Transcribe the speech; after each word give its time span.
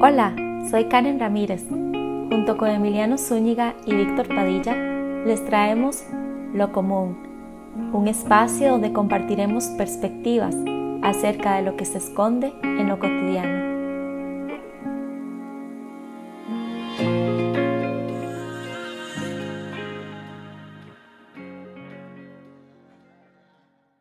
Hola, 0.00 0.34
soy 0.70 0.86
Karen 0.86 1.20
Ramírez. 1.20 1.66
Junto 1.68 2.56
con 2.58 2.68
Emiliano 2.68 3.16
Zúñiga 3.16 3.76
y 3.86 3.94
Víctor 3.94 4.26
Padilla, 4.28 4.74
les 5.24 5.44
traemos 5.44 6.04
Lo 6.52 6.72
Común, 6.72 7.16
un 7.92 8.08
espacio 8.08 8.72
donde 8.72 8.92
compartiremos 8.92 9.66
perspectivas 9.78 10.56
acerca 11.02 11.56
de 11.56 11.62
lo 11.62 11.76
que 11.76 11.84
se 11.84 11.98
esconde 11.98 12.52
en 12.62 12.88
lo 12.88 12.98
cotidiano. 12.98 13.74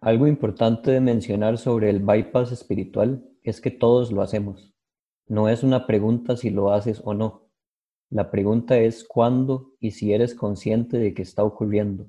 Algo 0.02 0.28
importante 0.28 0.92
de 0.92 1.00
mencionar 1.00 1.58
sobre 1.58 1.90
el 1.90 2.00
bypass 2.00 2.52
espiritual 2.52 3.24
es 3.44 3.62
que 3.62 3.72
todos 3.72 4.12
lo 4.12 4.22
hacemos. 4.22 4.73
No 5.28 5.48
es 5.48 5.64
una 5.64 5.88
pregunta 5.88 6.36
si 6.36 6.50
lo 6.50 6.72
haces 6.72 7.02
o 7.04 7.14
no. 7.14 7.50
La 8.10 8.30
pregunta 8.30 8.78
es 8.78 9.04
cuándo 9.04 9.72
y 9.80 9.92
si 9.92 10.14
eres 10.14 10.36
consciente 10.36 10.98
de 10.98 11.14
que 11.14 11.22
está 11.22 11.44
ocurriendo, 11.44 12.08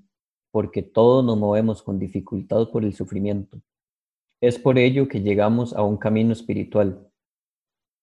porque 0.50 0.82
todos 0.82 1.24
nos 1.24 1.38
movemos 1.38 1.82
con 1.82 1.98
dificultad 1.98 2.68
por 2.70 2.84
el 2.84 2.92
sufrimiento. 2.92 3.60
Es 4.40 4.58
por 4.58 4.78
ello 4.78 5.08
que 5.08 5.22
llegamos 5.22 5.72
a 5.72 5.82
un 5.82 5.96
camino 5.96 6.32
espiritual. 6.32 7.08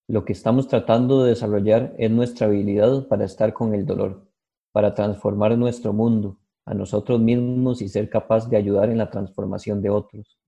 Lo 0.07 0.25
que 0.25 0.33
estamos 0.33 0.67
tratando 0.67 1.23
de 1.23 1.29
desarrollar 1.29 1.93
es 1.97 2.09
nuestra 2.09 2.47
habilidad 2.47 3.07
para 3.07 3.25
estar 3.25 3.53
con 3.53 3.75
el 3.75 3.85
dolor, 3.85 4.27
para 4.71 4.93
transformar 4.93 5.57
nuestro 5.57 5.93
mundo, 5.93 6.39
a 6.65 6.73
nosotros 6.73 7.19
mismos 7.19 7.81
y 7.81 7.89
ser 7.89 8.09
capaz 8.09 8.49
de 8.49 8.57
ayudar 8.57 8.89
en 8.89 8.97
la 8.97 9.09
transformación 9.09 9.81
de 9.81 9.89
otros. 9.89 10.39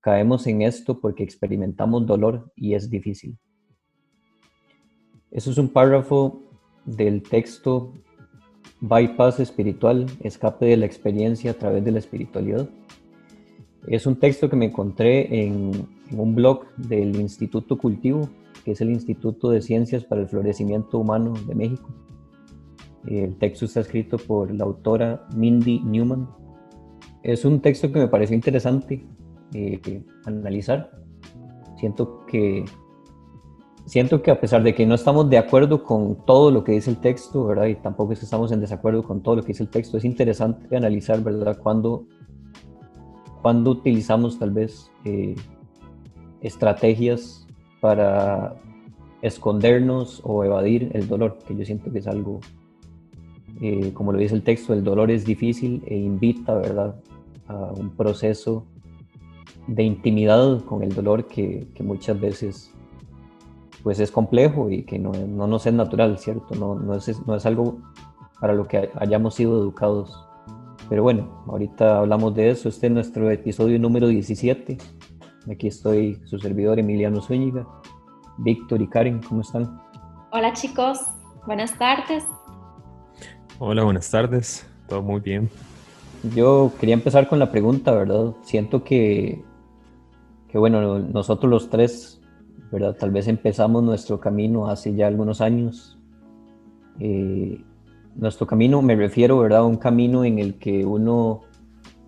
Caemos 0.00 0.46
en 0.46 0.62
esto 0.62 1.00
porque 1.00 1.22
experimentamos 1.22 2.06
dolor 2.06 2.50
y 2.56 2.74
es 2.74 2.88
difícil. 2.90 3.38
Eso 5.36 5.50
es 5.50 5.58
un 5.58 5.68
párrafo 5.68 6.40
del 6.86 7.22
texto 7.22 7.92
Bypass 8.80 9.38
Espiritual, 9.38 10.06
Escape 10.20 10.64
de 10.64 10.78
la 10.78 10.86
Experiencia 10.86 11.50
a 11.50 11.54
través 11.54 11.84
de 11.84 11.90
la 11.90 11.98
Espiritualidad. 11.98 12.66
Es 13.86 14.06
un 14.06 14.16
texto 14.16 14.48
que 14.48 14.56
me 14.56 14.64
encontré 14.64 15.44
en, 15.44 15.72
un 16.12 16.34
blog 16.34 16.64
del 16.78 17.20
Instituto 17.20 17.76
Cultivo, 17.76 18.30
que 18.64 18.72
es 18.72 18.80
el 18.80 18.88
Instituto 18.88 19.50
de 19.50 19.60
Ciencias 19.60 20.04
para 20.04 20.22
el 20.22 20.28
Florecimiento 20.28 20.98
Humano 20.98 21.34
de 21.46 21.54
México. 21.54 21.90
El 23.06 23.36
texto 23.36 23.66
está 23.66 23.80
escrito 23.80 24.16
por 24.16 24.50
la 24.50 24.64
autora 24.64 25.28
Mindy 25.36 25.80
Newman. 25.80 26.30
Es 27.22 27.44
un 27.44 27.60
texto 27.60 27.92
que 27.92 27.98
me 27.98 28.08
pareció 28.08 28.34
interesante 28.34 29.04
eh, 29.52 30.02
analizar. 30.24 30.98
Siento 31.78 32.24
que, 32.24 32.64
siento 33.86 34.20
que 34.20 34.30
a 34.30 34.40
pesar 34.40 34.62
de 34.62 34.74
que 34.74 34.84
no 34.84 34.94
estamos 34.94 35.30
de 35.30 35.38
acuerdo 35.38 35.82
con 35.82 36.24
todo 36.26 36.50
lo 36.50 36.64
que 36.64 36.72
dice 36.72 36.90
el 36.90 36.98
texto, 36.98 37.46
¿verdad? 37.46 37.66
Y 37.66 37.76
tampoco 37.76 38.12
es 38.12 38.18
que 38.18 38.24
estamos 38.24 38.52
en 38.52 38.60
desacuerdo 38.60 39.02
con 39.02 39.22
todo 39.22 39.36
lo 39.36 39.42
que 39.42 39.48
dice 39.48 39.62
el 39.62 39.70
texto, 39.70 39.96
es 39.96 40.04
interesante 40.04 40.76
analizar, 40.76 41.22
¿verdad? 41.22 41.56
Cuando, 41.62 42.04
cuando 43.42 43.70
utilizamos 43.70 44.38
tal 44.38 44.50
vez 44.50 44.90
eh, 45.04 45.34
estrategias 46.42 47.46
para 47.80 48.56
escondernos 49.22 50.20
o 50.24 50.44
evadir 50.44 50.90
el 50.92 51.08
dolor, 51.08 51.38
que 51.46 51.56
yo 51.56 51.64
siento 51.64 51.90
que 51.90 52.00
es 52.00 52.06
algo 52.06 52.40
eh, 53.60 53.92
como 53.94 54.12
lo 54.12 54.18
dice 54.18 54.34
el 54.34 54.42
texto, 54.42 54.74
el 54.74 54.84
dolor 54.84 55.10
es 55.10 55.24
difícil 55.24 55.82
e 55.86 55.96
invita, 55.96 56.54
¿verdad?, 56.54 56.96
a 57.48 57.72
un 57.72 57.90
proceso 57.90 58.66
de 59.66 59.82
intimidad 59.84 60.62
con 60.64 60.82
el 60.82 60.94
dolor 60.94 61.26
que, 61.26 61.66
que 61.74 61.82
muchas 61.82 62.20
veces 62.20 62.72
pues 63.86 64.00
es 64.00 64.10
complejo 64.10 64.68
y 64.68 64.82
que 64.82 64.98
no, 64.98 65.12
no 65.12 65.46
nos 65.46 65.64
es 65.64 65.72
natural, 65.72 66.18
¿cierto? 66.18 66.56
No, 66.56 66.74
no, 66.74 66.96
es, 66.96 67.24
no 67.24 67.36
es 67.36 67.46
algo 67.46 67.78
para 68.40 68.52
lo 68.52 68.66
que 68.66 68.90
hayamos 68.96 69.36
sido 69.36 69.56
educados. 69.60 70.26
Pero 70.88 71.04
bueno, 71.04 71.44
ahorita 71.46 71.98
hablamos 71.98 72.34
de 72.34 72.50
eso. 72.50 72.68
Este 72.68 72.88
es 72.88 72.92
nuestro 72.92 73.30
episodio 73.30 73.78
número 73.78 74.08
17. 74.08 74.76
Aquí 75.52 75.68
estoy 75.68 76.20
su 76.24 76.36
servidor 76.40 76.80
Emiliano 76.80 77.20
Zúñiga. 77.20 77.64
Víctor 78.38 78.82
y 78.82 78.88
Karen, 78.88 79.20
¿cómo 79.22 79.42
están? 79.42 79.80
Hola 80.32 80.52
chicos, 80.52 80.98
buenas 81.46 81.78
tardes. 81.78 82.24
Hola, 83.60 83.84
buenas 83.84 84.10
tardes. 84.10 84.68
Todo 84.88 85.00
muy 85.00 85.20
bien. 85.20 85.48
Yo 86.34 86.72
quería 86.80 86.94
empezar 86.94 87.28
con 87.28 87.38
la 87.38 87.52
pregunta, 87.52 87.92
¿verdad? 87.92 88.34
Siento 88.42 88.82
que, 88.82 89.44
que 90.48 90.58
bueno, 90.58 90.98
nosotros 90.98 91.48
los 91.48 91.70
tres, 91.70 92.15
¿verdad? 92.70 92.96
Tal 92.98 93.10
vez 93.10 93.28
empezamos 93.28 93.82
nuestro 93.82 94.20
camino 94.20 94.68
hace 94.68 94.94
ya 94.94 95.06
algunos 95.06 95.40
años. 95.40 95.98
Eh, 96.98 97.62
nuestro 98.14 98.46
camino, 98.46 98.82
me 98.82 98.96
refiero, 98.96 99.38
¿verdad? 99.38 99.60
A 99.60 99.64
un 99.64 99.76
camino 99.76 100.24
en 100.24 100.38
el 100.38 100.54
que 100.54 100.84
uno, 100.84 101.42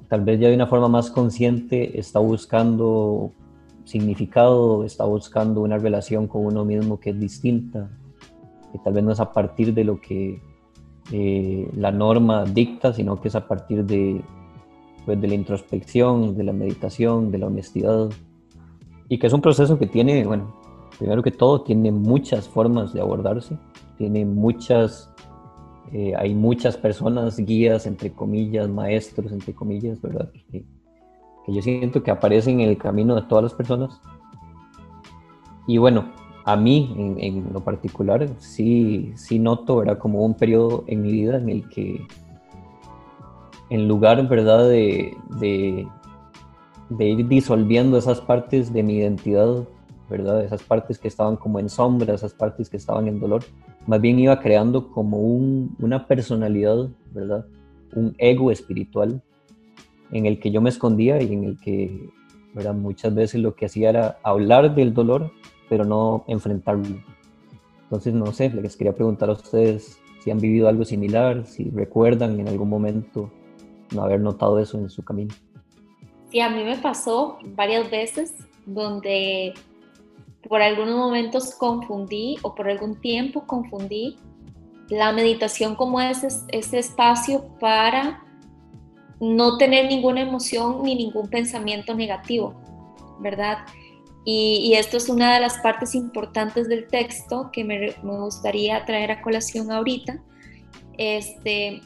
tal 0.08 0.24
vez 0.24 0.40
ya 0.40 0.48
de 0.48 0.54
una 0.54 0.66
forma 0.66 0.88
más 0.88 1.10
consciente, 1.10 1.98
está 1.98 2.18
buscando 2.18 3.32
significado, 3.84 4.84
está 4.84 5.04
buscando 5.04 5.62
una 5.62 5.78
relación 5.78 6.26
con 6.26 6.44
uno 6.44 6.64
mismo 6.64 7.00
que 7.00 7.10
es 7.10 7.18
distinta, 7.18 7.90
que 8.72 8.78
tal 8.78 8.92
vez 8.92 9.04
no 9.04 9.12
es 9.12 9.20
a 9.20 9.32
partir 9.32 9.72
de 9.72 9.84
lo 9.84 10.00
que 10.00 10.42
eh, 11.10 11.70
la 11.74 11.90
norma 11.90 12.44
dicta, 12.44 12.92
sino 12.92 13.20
que 13.20 13.28
es 13.28 13.34
a 13.34 13.48
partir 13.48 13.84
de, 13.84 14.20
pues, 15.06 15.18
de 15.20 15.28
la 15.28 15.34
introspección, 15.34 16.36
de 16.36 16.44
la 16.44 16.52
meditación, 16.52 17.30
de 17.30 17.38
la 17.38 17.46
honestidad. 17.46 18.10
Y 19.08 19.18
que 19.18 19.26
es 19.26 19.32
un 19.32 19.40
proceso 19.40 19.78
que 19.78 19.86
tiene, 19.86 20.24
bueno, 20.26 20.54
primero 20.98 21.22
que 21.22 21.30
todo, 21.30 21.62
tiene 21.62 21.90
muchas 21.90 22.48
formas 22.48 22.92
de 22.92 23.00
abordarse, 23.00 23.56
tiene 23.96 24.24
muchas, 24.24 25.10
eh, 25.92 26.14
hay 26.16 26.34
muchas 26.34 26.76
personas, 26.76 27.38
guías, 27.38 27.86
entre 27.86 28.12
comillas, 28.12 28.68
maestros, 28.68 29.32
entre 29.32 29.54
comillas, 29.54 30.00
¿verdad? 30.02 30.30
Que, 30.50 30.64
que 31.46 31.54
yo 31.54 31.62
siento 31.62 32.02
que 32.02 32.10
aparecen 32.10 32.60
en 32.60 32.68
el 32.68 32.78
camino 32.78 33.14
de 33.14 33.22
todas 33.22 33.44
las 33.44 33.54
personas. 33.54 34.00
Y 35.66 35.78
bueno, 35.78 36.06
a 36.48 36.56
mí 36.56 36.94
en, 37.18 37.52
lo 37.52 37.60
particular 37.60 38.26
sí, 38.38 39.12
sí 39.16 39.38
noto, 39.38 39.76
¿verdad? 39.76 39.98
Como 39.98 40.24
un 40.24 40.32
periodo 40.32 40.82
en 40.86 41.02
mi 41.02 41.12
vida 41.12 41.36
en 41.36 41.50
el 41.50 41.68
que 41.68 42.06
en 43.68 43.86
lugar, 43.86 44.26
¿verdad? 44.28 44.66
De, 44.66 45.14
de, 45.38 45.86
ir 46.98 47.26
disolviendo 47.28 47.98
esas 47.98 48.20
partes 48.20 48.72
de 48.72 48.82
mi 48.82 48.96
identidad, 48.96 49.66
¿verdad? 50.08 50.44
Esas 50.44 50.62
partes 50.62 50.98
que 50.98 51.08
estaban 51.08 51.36
como 51.36 51.58
en 51.60 51.68
sombra, 51.68 52.14
esas 52.14 52.32
partes 52.32 52.70
que 52.70 52.76
estaban 52.76 53.08
en 53.08 53.20
dolor, 53.20 53.44
más 53.86 54.00
bien 54.00 54.18
iba 54.18 54.40
creando 54.40 54.90
como 54.90 55.18
un, 55.18 55.76
una 55.80 56.06
personalidad, 56.06 56.88
¿verdad? 57.12 57.46
Un 57.94 58.14
ego 58.18 58.50
espiritual 58.50 59.22
en 60.10 60.26
el 60.26 60.40
que 60.40 60.50
yo 60.50 60.60
me 60.60 60.70
escondía 60.70 61.20
y 61.20 61.32
en 61.32 61.44
el 61.44 61.60
que, 61.60 62.10
¿verdad? 62.54 62.74
Muchas 62.74 63.14
veces 63.14 63.40
lo 63.40 63.54
que 63.54 63.66
hacía 63.66 63.90
era 63.90 64.18
hablar 64.22 64.74
del 64.74 64.94
dolor, 64.94 65.30
pero 65.68 65.84
no 65.84 66.24
enfrentarlo. 66.26 66.96
Entonces, 67.84 68.14
no 68.14 68.32
sé, 68.32 68.50
les 68.50 68.76
quería 68.76 68.94
preguntar 68.94 69.30
a 69.30 69.32
ustedes 69.32 69.98
si 70.20 70.30
han 70.30 70.38
vivido 70.38 70.68
algo 70.68 70.84
similar, 70.84 71.46
si 71.46 71.70
recuerdan 71.70 72.38
en 72.40 72.48
algún 72.48 72.68
momento 72.68 73.30
no 73.94 74.02
haber 74.02 74.20
notado 74.20 74.58
eso 74.58 74.78
en 74.78 74.90
su 74.90 75.02
camino. 75.02 75.34
Sí, 76.30 76.40
a 76.40 76.50
mí 76.50 76.62
me 76.62 76.76
pasó 76.76 77.38
varias 77.54 77.90
veces 77.90 78.34
donde 78.66 79.54
por 80.48 80.62
algunos 80.62 80.96
momentos 80.96 81.54
confundí 81.54 82.36
o 82.42 82.54
por 82.54 82.68
algún 82.68 83.00
tiempo 83.00 83.46
confundí 83.46 84.16
la 84.88 85.12
meditación 85.12 85.74
como 85.74 86.00
ese, 86.00 86.28
ese 86.48 86.78
espacio 86.78 87.44
para 87.60 88.24
no 89.20 89.58
tener 89.58 89.86
ninguna 89.86 90.22
emoción 90.22 90.82
ni 90.82 90.94
ningún 90.94 91.28
pensamiento 91.28 91.94
negativo, 91.94 92.54
¿verdad? 93.20 93.58
Y, 94.24 94.74
esto 94.74 94.98
es 94.98 95.08
una 95.08 95.34
de 95.34 95.40
las 95.40 95.56
partes 95.58 95.94
importantes 95.94 96.68
del 96.68 96.86
texto 96.86 97.48
que 97.50 97.64
me, 97.64 97.92
gustaría 98.02 98.84
traer 98.84 99.10
a 99.10 99.22
colación 99.22 99.72
ahorita, 99.72 100.22
este, 100.98 101.80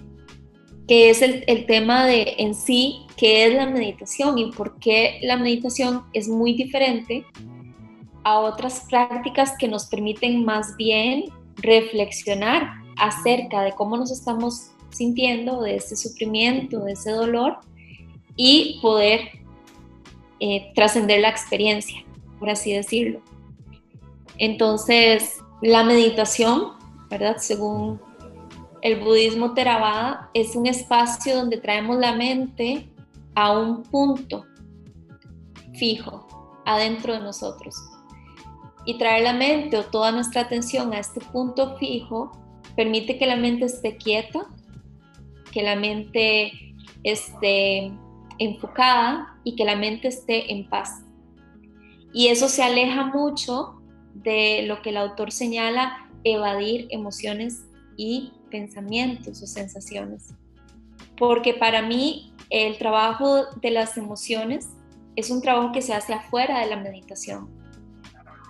que 0.88 1.10
es 1.10 1.22
el, 1.22 1.44
el, 1.46 1.66
tema 1.66 2.06
de 2.06 2.34
en 2.38 2.54
sí, 2.54 3.06
qué 3.16 3.46
es 3.46 3.54
la 3.54 3.66
meditación 3.66 4.38
y 4.38 4.50
por 4.52 4.78
qué 4.78 5.20
la 5.22 5.36
meditación 5.36 6.02
es 6.12 6.28
muy 6.28 6.54
diferente 6.54 7.24
a 8.24 8.40
otras 8.40 8.86
prácticas 8.88 9.54
que 9.58 9.68
nos 9.68 9.86
permiten 9.86 10.44
más 10.44 10.76
bien 10.76 11.24
reflexionar 11.56 12.68
acerca 12.96 13.62
de 13.62 13.72
cómo 13.72 13.96
nos 13.96 14.10
estamos 14.10 14.70
sintiendo, 14.90 15.62
de 15.62 15.76
ese 15.76 15.96
sufrimiento, 15.96 16.80
de 16.80 16.92
ese 16.92 17.10
dolor 17.10 17.58
y 18.36 18.78
poder 18.82 19.20
eh, 20.40 20.72
trascender 20.74 21.20
la 21.20 21.28
experiencia 21.28 22.04
por 22.42 22.50
así 22.50 22.72
decirlo. 22.72 23.20
Entonces, 24.36 25.38
la 25.60 25.84
meditación, 25.84 26.72
¿verdad? 27.08 27.36
Según 27.38 28.00
el 28.82 29.00
budismo 29.00 29.54
Theravada, 29.54 30.28
es 30.34 30.56
un 30.56 30.66
espacio 30.66 31.36
donde 31.36 31.56
traemos 31.56 31.96
la 31.98 32.14
mente 32.14 32.88
a 33.34 33.56
un 33.58 33.84
punto 33.84 34.44
fijo 35.74 36.26
adentro 36.66 37.14
de 37.14 37.20
nosotros. 37.20 37.76
Y 38.84 38.98
traer 38.98 39.22
la 39.22 39.32
mente 39.32 39.78
o 39.78 39.84
toda 39.84 40.10
nuestra 40.10 40.42
atención 40.42 40.92
a 40.92 40.98
este 40.98 41.20
punto 41.20 41.76
fijo 41.78 42.32
permite 42.74 43.18
que 43.18 43.26
la 43.26 43.36
mente 43.36 43.66
esté 43.66 43.96
quieta, 43.96 44.46
que 45.52 45.62
la 45.62 45.76
mente 45.76 46.52
esté 47.04 47.92
enfocada 48.38 49.38
y 49.44 49.54
que 49.54 49.64
la 49.64 49.76
mente 49.76 50.08
esté 50.08 50.52
en 50.52 50.68
paz. 50.68 51.04
Y 52.12 52.28
eso 52.28 52.48
se 52.48 52.64
aleja 52.64 53.06
mucho 53.06 53.80
de 54.14 54.64
lo 54.66 54.82
que 54.82 54.90
el 54.90 54.96
autor 54.96 55.30
señala, 55.30 56.08
evadir 56.24 56.88
emociones 56.90 57.66
y 57.96 58.32
pensamientos 58.52 59.42
o 59.42 59.46
sensaciones. 59.46 60.34
Porque 61.16 61.54
para 61.54 61.82
mí 61.82 62.32
el 62.50 62.78
trabajo 62.78 63.46
de 63.60 63.70
las 63.70 63.96
emociones 63.96 64.68
es 65.16 65.30
un 65.30 65.40
trabajo 65.40 65.72
que 65.72 65.82
se 65.82 65.94
hace 65.94 66.12
afuera 66.12 66.60
de 66.60 66.66
la 66.66 66.76
meditación. 66.76 67.48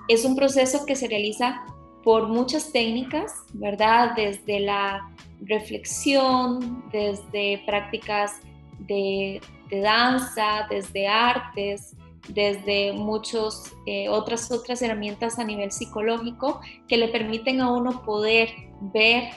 Es 0.09 0.25
un 0.25 0.37
proceso 0.37 0.85
que 0.85 0.97
se 0.97 1.09
realiza 1.09 1.65
por 2.03 2.29
muchas 2.29 2.73
técnicas, 2.73 3.33
¿verdad? 3.55 4.15
Desde 4.17 4.61
la 4.61 5.09
reflexión, 5.43 6.85
desde 6.91 7.63
prácticas 7.65 8.33
de, 8.81 9.41
danza, 9.71 10.67
desde 10.69 11.07
artes, 11.07 11.97
desde 12.29 12.93
muchas 12.93 13.73
eh, 13.87 14.09
otras, 14.09 14.51
otras 14.51 14.83
herramientas 14.83 15.39
a 15.39 15.45
nivel 15.45 15.73
psicológico 15.73 16.61
que 16.89 16.97
le 16.97 17.09
permiten 17.09 17.61
a 17.61 17.73
uno 17.73 18.03
poder 18.03 18.51
ver 18.81 19.31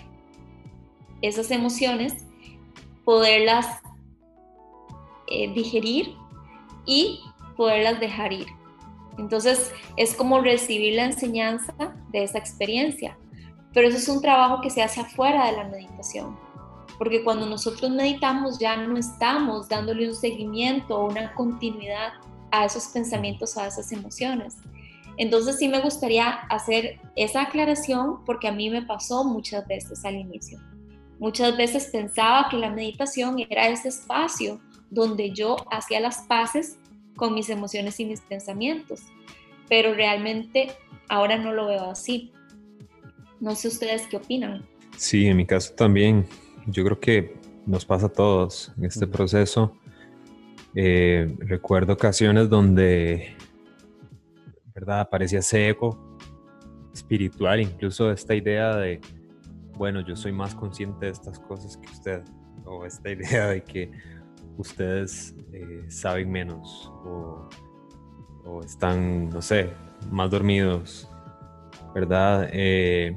esas 1.21 1.51
emociones, 1.51 2.25
poderlas 3.03 3.81
eh, 5.27 5.51
digerir 5.53 6.15
y 6.85 7.19
poderlas 7.57 7.99
dejar 7.99 8.33
ir. 8.33 8.47
Entonces 9.17 9.71
es 9.97 10.15
como 10.15 10.41
recibir 10.41 10.95
la 10.95 11.05
enseñanza 11.05 11.73
de 12.11 12.23
esa 12.23 12.37
experiencia. 12.37 13.17
Pero 13.73 13.87
eso 13.87 13.97
es 13.97 14.07
un 14.07 14.21
trabajo 14.21 14.61
que 14.61 14.69
se 14.69 14.81
hace 14.81 15.01
afuera 15.01 15.47
de 15.47 15.57
la 15.57 15.65
meditación. 15.65 16.37
Porque 16.97 17.23
cuando 17.23 17.45
nosotros 17.45 17.91
meditamos 17.91 18.59
ya 18.59 18.77
no 18.77 18.97
estamos 18.97 19.67
dándole 19.67 20.07
un 20.07 20.15
seguimiento 20.15 20.97
o 20.97 21.09
una 21.09 21.33
continuidad 21.33 22.13
a 22.51 22.65
esos 22.65 22.85
pensamientos, 22.87 23.57
a 23.57 23.67
esas 23.67 23.91
emociones. 23.91 24.57
Entonces 25.17 25.57
sí 25.57 25.67
me 25.67 25.81
gustaría 25.81 26.29
hacer 26.29 26.99
esa 27.15 27.43
aclaración 27.43 28.23
porque 28.25 28.47
a 28.47 28.51
mí 28.51 28.69
me 28.69 28.81
pasó 28.81 29.23
muchas 29.23 29.65
veces 29.67 30.03
al 30.05 30.15
inicio. 30.15 30.59
Muchas 31.19 31.55
veces 31.57 31.89
pensaba 31.91 32.47
que 32.49 32.57
la 32.57 32.69
meditación 32.69 33.37
era 33.49 33.69
ese 33.69 33.87
espacio 33.89 34.59
donde 34.89 35.31
yo 35.31 35.55
hacía 35.71 35.99
las 35.99 36.23
paces 36.23 36.77
con 37.15 37.33
mis 37.33 37.49
emociones 37.49 37.99
y 37.99 38.05
mis 38.05 38.21
pensamientos, 38.21 39.01
pero 39.69 39.93
realmente 39.93 40.71
ahora 41.07 41.37
no 41.37 41.53
lo 41.53 41.67
veo 41.67 41.91
así. 41.91 42.31
No 43.39 43.55
sé 43.55 43.67
ustedes 43.69 44.07
qué 44.07 44.17
opinan. 44.17 44.65
Sí, 44.97 45.27
en 45.27 45.37
mi 45.37 45.45
caso 45.45 45.73
también. 45.73 46.25
Yo 46.67 46.83
creo 46.83 46.99
que 46.99 47.37
nos 47.65 47.85
pasa 47.85 48.07
a 48.07 48.09
todos 48.09 48.71
en 48.77 48.85
este 48.85 49.07
proceso. 49.07 49.77
Eh, 50.73 51.33
recuerdo 51.39 51.93
ocasiones 51.93 52.49
donde, 52.49 53.35
¿verdad? 54.73 55.01
Aparecía 55.01 55.39
ese 55.39 55.69
eco 55.69 56.17
espiritual, 56.93 57.61
incluso 57.61 58.11
esta 58.11 58.35
idea 58.35 58.75
de, 58.75 58.99
bueno, 59.77 60.01
yo 60.01 60.15
soy 60.15 60.31
más 60.31 60.55
consciente 60.55 61.05
de 61.05 61.11
estas 61.11 61.39
cosas 61.39 61.77
que 61.77 61.87
usted, 61.91 62.23
o 62.65 62.85
esta 62.85 63.09
idea 63.11 63.47
de 63.47 63.63
que 63.63 63.91
ustedes 64.57 65.35
eh, 65.53 65.85
saben 65.89 66.31
menos 66.31 66.91
o, 67.05 67.49
están, 68.63 69.29
no 69.29 69.41
sé, 69.41 69.71
más 70.11 70.29
dormidos, 70.29 71.09
¿verdad? 71.95 72.47
Eh, 72.53 73.15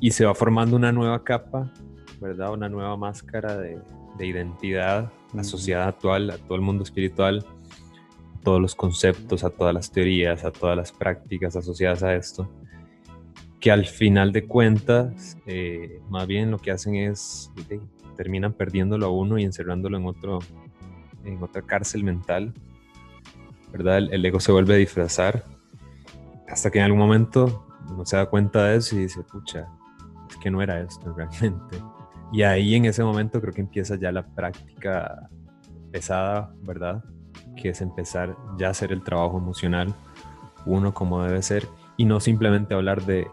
y 0.00 0.12
se 0.12 0.24
va 0.24 0.34
formando 0.34 0.76
una 0.76 0.92
nueva 0.92 1.24
capa, 1.24 1.72
¿verdad? 2.20 2.52
Una 2.52 2.68
nueva 2.68 2.96
máscara 2.96 3.56
de, 3.56 3.82
identidad, 4.20 5.10
la 5.32 5.42
sociedad 5.42 5.88
actual, 5.88 6.30
a 6.30 6.38
todo 6.38 6.54
el 6.54 6.60
mundo 6.60 6.84
espiritual, 6.84 7.44
todos 8.44 8.60
los 8.60 8.76
conceptos, 8.76 9.42
a 9.42 9.50
todas 9.50 9.74
las 9.74 9.90
teorías, 9.90 10.44
a 10.44 10.52
todas 10.52 10.76
las 10.76 10.92
prácticas 10.92 11.56
asociadas 11.56 12.04
a 12.04 12.14
esto, 12.14 12.48
que 13.64 13.72
al 13.72 13.86
final 13.86 14.30
de 14.30 14.46
cuentas, 14.46 15.38
eh, 15.46 15.98
más 16.10 16.26
bien 16.26 16.50
lo 16.50 16.58
que 16.58 16.70
hacen 16.70 16.96
es 16.96 17.50
terminan 18.14 18.52
perdiéndolo 18.52 19.06
a 19.06 19.10
uno 19.10 19.38
y 19.38 19.44
encerrándolo 19.44 19.96
en 19.96 20.04
otro 20.04 20.40
en 21.24 21.42
otra 21.42 21.62
cárcel 21.62 22.04
mental, 22.04 22.52
¿verdad? 23.72 23.96
El, 23.96 24.22
ego 24.22 24.38
se 24.38 24.52
vuelve 24.52 24.74
a 24.74 24.76
disfrazar 24.76 25.46
hasta 26.46 26.70
que 26.70 26.78
en 26.78 26.84
algún 26.84 26.98
momento 26.98 27.66
uno 27.88 28.04
se 28.04 28.18
da 28.18 28.26
cuenta 28.26 28.64
de 28.64 28.76
eso 28.76 28.96
y 28.96 29.04
dice, 29.04 29.22
pucha, 29.22 29.66
es 30.28 30.36
que 30.36 30.50
no 30.50 30.60
era 30.60 30.82
esto 30.82 31.14
realmente. 31.16 31.78
Y 32.34 32.42
ahí 32.42 32.74
en 32.74 32.84
ese 32.84 33.02
momento 33.02 33.40
creo 33.40 33.54
que 33.54 33.62
empieza 33.62 33.96
ya 33.96 34.12
la 34.12 34.26
práctica 34.26 35.30
pesada, 35.90 36.52
¿verdad? 36.64 37.02
Que 37.56 37.70
es 37.70 37.80
empezar 37.80 38.36
ya 38.58 38.66
a 38.66 38.70
hacer 38.72 38.92
el 38.92 39.02
trabajo 39.02 39.38
emocional, 39.38 39.94
uno 40.66 40.92
como 40.92 41.22
debe 41.22 41.40
ser, 41.40 41.66
y 41.96 42.04
no 42.04 42.20
simplemente 42.20 42.74
hablar 42.74 43.06
de, 43.06 43.26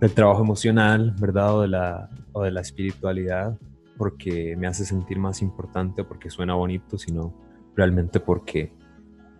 del 0.00 0.12
trabajo 0.12 0.42
emocional, 0.42 1.14
¿verdad? 1.18 1.56
O 1.56 1.62
de 1.62 1.68
la, 1.68 2.08
o 2.32 2.42
de 2.42 2.50
la 2.50 2.60
espiritualidad, 2.60 3.58
porque 3.96 4.56
me 4.56 4.66
hace 4.66 4.84
sentir 4.84 5.18
más 5.18 5.42
importante, 5.42 6.04
porque 6.04 6.30
suena 6.30 6.54
bonito, 6.54 6.98
sino 6.98 7.34
realmente 7.74 8.20
porque 8.20 8.72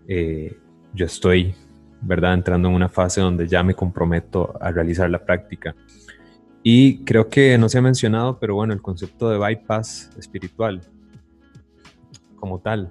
eh, 0.09 0.57
yo 0.95 1.07
estoy, 1.07 1.55
¿verdad?, 2.01 2.35
entrando 2.35 2.69
en 2.69 2.75
una 2.75 2.89
fase 2.89 3.21
donde 3.21 3.47
ya 3.47 3.63
me 3.63 3.75
comprometo 3.75 4.55
a 4.61 4.71
realizar 4.71 5.09
la 5.11 5.25
práctica. 5.25 5.77
Y 6.63 7.05
creo 7.05 7.29
que 7.29 7.57
no 7.57 7.69
se 7.69 7.79
ha 7.79 7.83
mencionado, 7.83 8.39
pero 8.39 8.55
bueno, 8.55 8.73
el 8.73 8.83
concepto 8.83 9.31
de 9.31 9.39
bypass 9.39 10.11
espiritual 10.19 10.81
como 12.37 12.61
tal, 12.61 12.91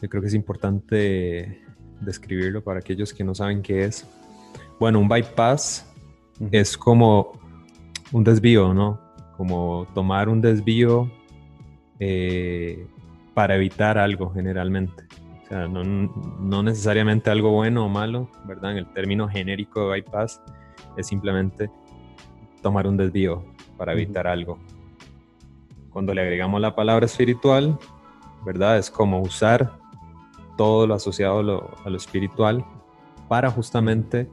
yo 0.00 0.08
creo 0.08 0.20
que 0.20 0.28
es 0.28 0.34
importante 0.34 1.62
describirlo 2.00 2.62
para 2.62 2.80
aquellos 2.80 3.14
que 3.14 3.24
no 3.24 3.34
saben 3.34 3.62
qué 3.62 3.84
es. 3.84 4.06
Bueno, 4.78 4.98
un 4.98 5.08
bypass 5.08 5.91
es 6.50 6.76
como 6.76 7.32
un 8.12 8.24
desvío, 8.24 8.74
¿no? 8.74 9.12
como 9.36 9.88
tomar 9.92 10.28
un 10.28 10.40
desvío 10.40 11.10
eh, 11.98 12.86
para 13.34 13.56
evitar 13.56 13.98
algo 13.98 14.32
generalmente. 14.32 15.04
O 15.44 15.48
sea, 15.48 15.66
no, 15.66 16.62
necesariamente 16.62 17.28
algo 17.28 17.50
bueno 17.50 17.86
o 17.86 17.88
malo, 17.88 18.30
¿verdad? 18.44 18.70
En 18.70 18.78
el 18.78 18.86
término 18.92 19.28
genérico 19.28 19.80
de 19.80 20.00
bypass 20.00 20.40
es 20.96 21.08
simplemente 21.08 21.70
tomar 22.62 22.86
un 22.86 22.96
desvío 22.96 23.44
para 23.76 23.94
evitar 23.94 24.28
algo. 24.28 24.60
Cuando 25.90 26.14
le 26.14 26.22
agregamos 26.22 26.60
la 26.60 26.76
palabra 26.76 27.06
espiritual, 27.06 27.76
¿verdad? 28.46 28.78
Es 28.78 28.92
como 28.92 29.20
usar 29.20 29.72
todo 30.56 30.86
lo 30.86 30.94
asociado 30.94 31.40
a 31.84 31.90
lo 31.90 31.96
espiritual 31.96 32.64
para 33.28 33.50
justamente 33.50 34.30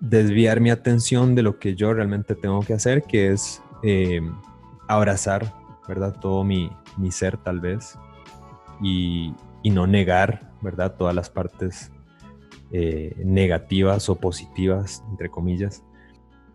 desviar 0.00 0.60
mi 0.60 0.70
atención 0.70 1.34
de 1.34 1.42
lo 1.42 1.58
que 1.58 1.74
yo 1.74 1.92
realmente 1.92 2.34
tengo 2.34 2.60
que 2.60 2.74
hacer, 2.74 3.02
que 3.02 3.32
es 3.32 3.62
eh, 3.82 4.20
abrazar, 4.88 5.52
¿verdad? 5.88 6.16
Todo 6.20 6.44
mi, 6.44 6.70
ser 7.10 7.36
tal 7.38 7.60
vez 7.60 7.98
y, 8.82 9.34
no 9.64 9.86
negar, 9.86 10.52
¿verdad? 10.60 10.94
Todas 10.96 11.14
las 11.14 11.30
partes 11.30 11.90
eh, 12.70 13.14
negativas 13.24 14.08
o 14.08 14.16
positivas, 14.16 15.02
entre 15.10 15.30
comillas, 15.30 15.82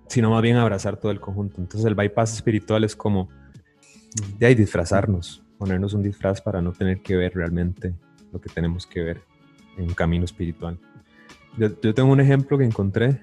sino 0.08 0.32
más 0.32 0.42
bien 0.42 0.58
abrazar 0.58 0.98
todo 0.98 1.12
el 1.12 1.20
conjunto. 1.20 1.62
Entonces 1.62 1.86
el 1.86 1.96
bypass 1.96 2.34
espiritual 2.34 2.84
es 2.84 2.96
como 2.96 3.30
de 4.38 4.46
ahí 4.46 4.56
disfrazarnos, 4.56 5.44
ponernos 5.58 5.94
un 5.94 6.04
disfraz 6.04 6.42
para 6.42 6.62
no 6.62 6.72
tener 6.72 7.02
que 7.02 7.16
ver 7.16 7.34
realmente 7.36 7.94
lo 8.32 8.40
que 8.40 8.50
tenemos 8.50 8.86
que 8.86 9.02
ver 9.02 9.22
en 9.78 9.86
un 9.86 9.94
camino 9.94 10.26
espiritual. 10.26 10.80
Yo, 11.58 11.94
tengo 11.94 12.12
un 12.12 12.20
ejemplo 12.20 12.58
que 12.58 12.64
encontré 12.64 13.22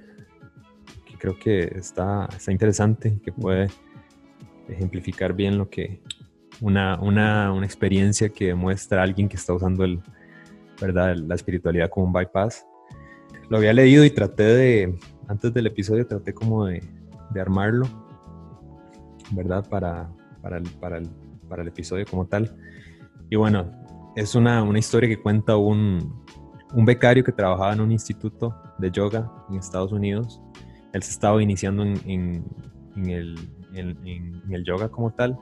creo 1.27 1.39
que 1.41 1.79
está, 1.79 2.29
está 2.37 2.53
interesante, 2.53 3.19
que 3.25 3.33
puede 3.33 3.67
ejemplificar 4.69 5.33
bien 5.33 5.59
lo 5.59 5.69
que 5.69 6.01
una, 6.61 7.01
una, 7.01 7.53
una 7.53 7.67
experiencia 7.67 8.29
que 8.29 8.47
demuestra 8.47 9.03
alguien 9.03 9.29
que 9.29 9.37
está 9.37 9.53
usando 9.53 9.83
el, 9.83 10.01
¿verdad? 10.81 11.17
la 11.17 11.35
espiritualidad 11.35 11.91
como 11.91 12.07
un 12.07 12.13
bypass. 12.13 12.65
Lo 13.49 13.57
había 13.57 13.73
leído 13.73 14.05
y 14.05 14.11
traté 14.11 14.45
de, 14.45 14.99
antes 15.27 15.53
del 15.53 15.67
episodio, 15.67 16.07
traté 16.07 16.33
como 16.33 16.67
de, 16.67 16.81
de 17.31 17.41
armarlo, 17.41 17.89
¿verdad? 19.33 19.69
Para, 19.69 20.09
para, 20.43 20.59
el, 20.59 20.71
para, 20.81 20.99
el, 20.99 21.09
para 21.49 21.63
el 21.63 21.69
episodio 21.69 22.05
como 22.09 22.27
tal. 22.27 22.57
Y 23.31 23.35
bueno, 23.35 23.69
es 24.15 24.37
una, 24.37 24.63
una 24.63 24.79
historia 24.79 25.09
que 25.09 25.21
cuenta 25.21 25.57
un, 25.57 26.25
un 26.73 26.85
becario 26.85 27.25
que 27.25 27.33
trabajaba 27.33 27.73
en 27.73 27.81
un 27.81 27.91
instituto 27.91 28.55
de 28.79 28.91
yoga 28.93 29.29
en 29.51 29.57
Estados 29.57 29.91
Unidos. 29.91 30.41
Él 30.93 31.03
se 31.03 31.11
estaba 31.11 31.43
iniciando 31.43 31.83
en, 31.83 32.45
el 32.97 34.65
yoga 34.65 34.89
como 34.89 35.11
tal 35.11 35.39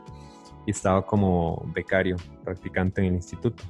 y 0.66 0.70
estaba 0.70 1.04
como 1.04 1.70
becario, 1.74 2.16
practicante 2.44 3.00
en 3.00 3.08
el 3.08 3.14
instituto. 3.14 3.62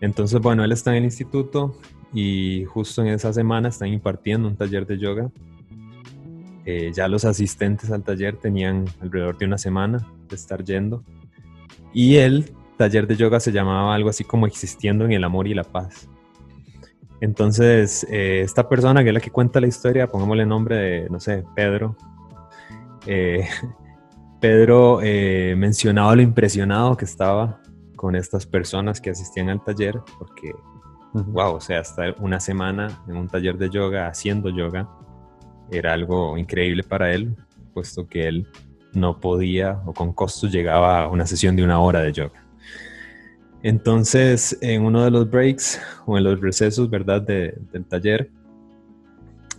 Entonces, 0.00 0.40
bueno, 0.40 0.64
él 0.64 0.72
está 0.72 0.90
en 0.90 0.98
el 0.98 1.04
instituto 1.04 1.76
y 2.12 2.64
justo 2.66 3.02
en 3.02 3.08
esa 3.08 3.32
semana 3.32 3.68
están 3.68 3.88
impartiendo 3.88 4.48
un 4.48 4.56
taller 4.56 4.86
de 4.86 4.98
yoga. 4.98 5.30
Eh, 6.64 6.90
ya 6.92 7.08
los 7.08 7.24
asistentes 7.24 7.90
al 7.92 8.02
taller 8.02 8.36
tenían 8.36 8.86
alrededor 9.00 9.38
de 9.38 9.46
una 9.46 9.58
semana 9.58 10.06
de 10.28 10.34
estar 10.34 10.64
yendo 10.64 11.04
y 11.92 12.16
el 12.16 12.50
taller 12.76 13.06
de 13.06 13.16
yoga 13.16 13.38
se 13.38 13.52
llamaba 13.52 13.94
algo 13.94 14.10
así 14.10 14.24
como 14.24 14.46
existiendo 14.46 15.04
en 15.04 15.12
el 15.12 15.24
amor 15.24 15.46
y 15.46 15.54
la 15.54 15.64
paz. 15.64 16.08
Entonces, 17.20 18.06
eh, 18.10 18.42
esta 18.42 18.68
persona 18.68 19.02
que 19.02 19.08
es 19.10 19.14
la 19.14 19.20
que 19.20 19.30
cuenta 19.30 19.60
la 19.60 19.66
historia, 19.66 20.06
pongámosle 20.06 20.42
el 20.42 20.48
nombre 20.48 20.76
de, 20.76 21.10
no 21.10 21.20
sé, 21.20 21.44
Pedro. 21.54 21.96
Eh, 23.06 23.46
Pedro 24.40 25.00
eh, 25.02 25.54
mencionaba 25.56 26.14
lo 26.14 26.22
impresionado 26.22 26.96
que 26.96 27.06
estaba 27.06 27.60
con 27.96 28.14
estas 28.14 28.46
personas 28.46 29.00
que 29.00 29.10
asistían 29.10 29.48
al 29.48 29.64
taller, 29.64 29.98
porque, 30.18 30.52
wow, 31.14 31.54
o 31.54 31.60
sea, 31.60 31.80
estar 31.80 32.14
una 32.20 32.38
semana 32.38 33.02
en 33.08 33.16
un 33.16 33.28
taller 33.28 33.56
de 33.56 33.70
yoga 33.70 34.08
haciendo 34.08 34.50
yoga 34.50 34.88
era 35.70 35.94
algo 35.94 36.36
increíble 36.36 36.82
para 36.82 37.12
él, 37.12 37.34
puesto 37.72 38.06
que 38.06 38.28
él 38.28 38.46
no 38.92 39.18
podía 39.18 39.82
o 39.86 39.92
con 39.92 40.12
costos 40.12 40.52
llegaba 40.52 41.02
a 41.02 41.08
una 41.08 41.26
sesión 41.26 41.56
de 41.56 41.64
una 41.64 41.80
hora 41.80 42.00
de 42.00 42.12
yoga. 42.12 42.45
Entonces, 43.62 44.56
en 44.60 44.82
uno 44.82 45.04
de 45.04 45.10
los 45.10 45.30
breaks 45.30 45.80
o 46.06 46.16
en 46.16 46.24
los 46.24 46.40
recesos, 46.40 46.88
¿verdad?, 46.90 47.22
del 47.22 47.84
taller, 47.88 48.30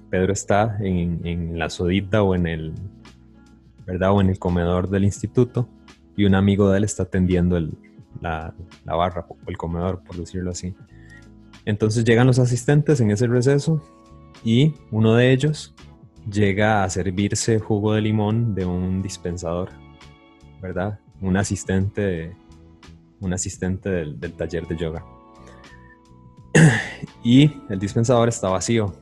Pedro 0.09 0.31
está 0.31 0.77
en, 0.79 1.57
la 1.57 1.69
sodita 1.69 2.23
o 2.23 2.35
en 2.35 2.47
el, 2.47 2.73
¿verdad?, 3.85 4.11
o 4.11 4.21
en 4.21 4.29
el 4.29 4.39
comedor 4.39 4.89
del 4.89 5.03
instituto 5.03 5.67
y 6.15 6.25
un 6.25 6.35
amigo 6.35 6.69
de 6.69 6.77
él 6.77 6.83
está 6.83 7.03
atendiendo 7.03 7.59
la, 8.21 8.53
la 8.85 8.95
barra 8.95 9.25
o 9.29 9.35
el 9.47 9.57
comedor, 9.57 10.01
por 10.03 10.15
decirlo 10.15 10.51
así. 10.51 10.73
Entonces 11.65 12.05
llegan 12.05 12.27
los 12.27 12.39
asistentes 12.39 13.01
en 13.01 13.11
ese 13.11 13.27
receso 13.27 13.83
y 14.43 14.73
uno 14.91 15.15
de 15.15 15.33
ellos 15.33 15.75
llega 16.31 16.83
a 16.83 16.89
servirse 16.89 17.59
jugo 17.59 17.93
de 17.93 18.01
limón 18.01 18.55
de 18.55 18.65
un 18.65 19.01
dispensador, 19.01 19.69
¿verdad? 20.61 20.99
Un 21.21 21.35
asistente 21.35 22.35
un 23.19 23.33
asistente 23.33 23.89
del, 23.89 24.33
taller 24.33 24.67
de 24.67 24.77
yoga. 24.77 25.05
y 27.23 27.51
el 27.69 27.79
dispensador 27.79 28.29
está 28.29 28.49
vacío. 28.49 28.93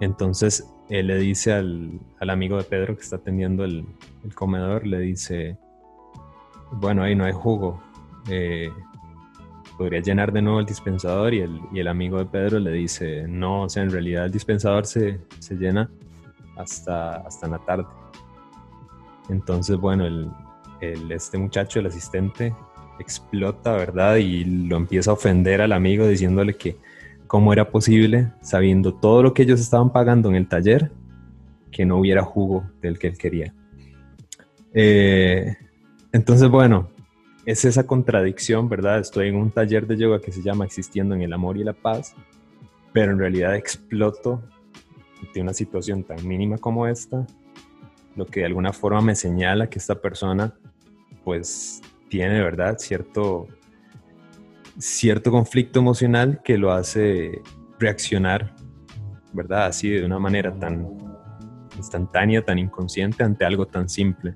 Entonces 0.00 0.68
él 0.88 1.08
le 1.08 1.16
dice 1.18 1.52
al, 1.52 2.00
amigo 2.20 2.58
de 2.58 2.64
Pedro 2.64 2.96
que 2.96 3.02
está 3.02 3.16
atendiendo 3.16 3.64
el, 3.64 3.86
comedor, 4.34 4.86
le 4.86 4.98
dice, 4.98 5.56
bueno, 6.72 7.02
ahí 7.02 7.14
no 7.14 7.24
hay 7.24 7.32
jugo. 7.32 7.82
Eh, 8.28 8.70
podría 9.76 10.00
llenar 10.00 10.32
de 10.32 10.42
nuevo 10.42 10.60
el 10.60 10.66
dispensador 10.66 11.34
y 11.34 11.40
el, 11.40 11.88
amigo 11.88 12.18
de 12.18 12.26
Pedro 12.26 12.58
le 12.58 12.72
dice, 12.72 13.26
no, 13.28 13.62
o 13.62 13.68
sea, 13.68 13.82
en 13.82 13.90
realidad 13.90 14.24
el 14.24 14.32
dispensador 14.32 14.86
se, 14.86 15.20
llena 15.50 15.90
hasta, 16.56 17.16
hasta 17.16 17.46
en 17.46 17.52
la 17.52 17.58
tarde. 17.58 17.86
Entonces, 19.28 19.76
bueno, 19.76 20.06
el, 20.06 21.10
este 21.10 21.38
muchacho, 21.38 21.80
el 21.80 21.86
asistente, 21.86 22.54
explota, 22.98 23.72
¿verdad? 23.72 24.16
Y 24.16 24.44
lo 24.44 24.76
empieza 24.76 25.10
a 25.10 25.14
ofender 25.14 25.60
al 25.60 25.72
amigo 25.72 26.06
diciéndole 26.06 26.54
que 26.54 26.76
cómo 27.26 27.52
era 27.52 27.70
posible, 27.70 28.32
sabiendo 28.40 28.94
todo 28.94 29.22
lo 29.22 29.34
que 29.34 29.42
ellos 29.42 29.60
estaban 29.60 29.92
pagando 29.92 30.28
en 30.28 30.36
el 30.36 30.48
taller, 30.48 30.90
que 31.70 31.84
no 31.84 31.98
hubiera 31.98 32.22
jugo 32.22 32.64
del 32.80 32.98
que 32.98 33.08
él 33.08 33.18
quería. 33.18 33.54
Eh, 34.72 35.56
entonces, 36.12 36.48
bueno, 36.48 36.88
es 37.44 37.64
esa 37.64 37.86
contradicción, 37.86 38.68
¿verdad? 38.68 39.00
Estoy 39.00 39.28
en 39.28 39.36
un 39.36 39.50
taller 39.50 39.86
de 39.86 39.96
yoga 39.96 40.20
que 40.20 40.32
se 40.32 40.42
llama 40.42 40.64
Existiendo 40.64 41.14
en 41.14 41.22
el 41.22 41.32
Amor 41.32 41.56
y 41.56 41.64
la 41.64 41.72
Paz, 41.72 42.14
pero 42.92 43.12
en 43.12 43.18
realidad 43.18 43.56
exploto 43.56 44.42
de 45.34 45.40
una 45.40 45.52
situación 45.52 46.02
tan 46.02 46.26
mínima 46.26 46.58
como 46.58 46.86
esta, 46.86 47.26
lo 48.16 48.26
que 48.26 48.40
de 48.40 48.46
alguna 48.46 48.72
forma 48.72 49.00
me 49.00 49.14
señala 49.14 49.68
que 49.68 49.78
esta 49.78 49.94
persona 50.00 50.54
pues 51.24 51.82
tiene, 52.08 52.40
¿verdad? 52.42 52.76
Cierto, 52.78 53.46
cierto 54.78 55.30
conflicto 55.30 55.80
emocional 55.80 56.40
que 56.44 56.58
lo 56.58 56.72
hace 56.72 57.42
reaccionar, 57.78 58.54
¿verdad? 59.32 59.66
Así 59.66 59.90
de 59.90 60.04
una 60.04 60.18
manera 60.18 60.52
tan 60.58 60.86
instantánea, 61.76 62.42
tan 62.42 62.58
inconsciente 62.58 63.22
ante 63.22 63.44
algo 63.44 63.66
tan 63.66 63.88
simple. 63.88 64.34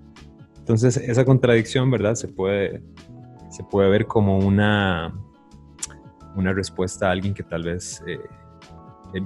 Entonces, 0.58 0.96
esa 0.96 1.24
contradicción, 1.24 1.90
¿verdad? 1.90 2.14
Se 2.14 2.28
puede, 2.28 2.82
se 3.50 3.64
puede 3.64 3.90
ver 3.90 4.06
como 4.06 4.38
una, 4.38 5.12
una 6.36 6.52
respuesta 6.52 7.08
a 7.08 7.12
alguien 7.12 7.34
que 7.34 7.42
tal 7.42 7.64
vez 7.64 8.02
eh, 8.06 8.20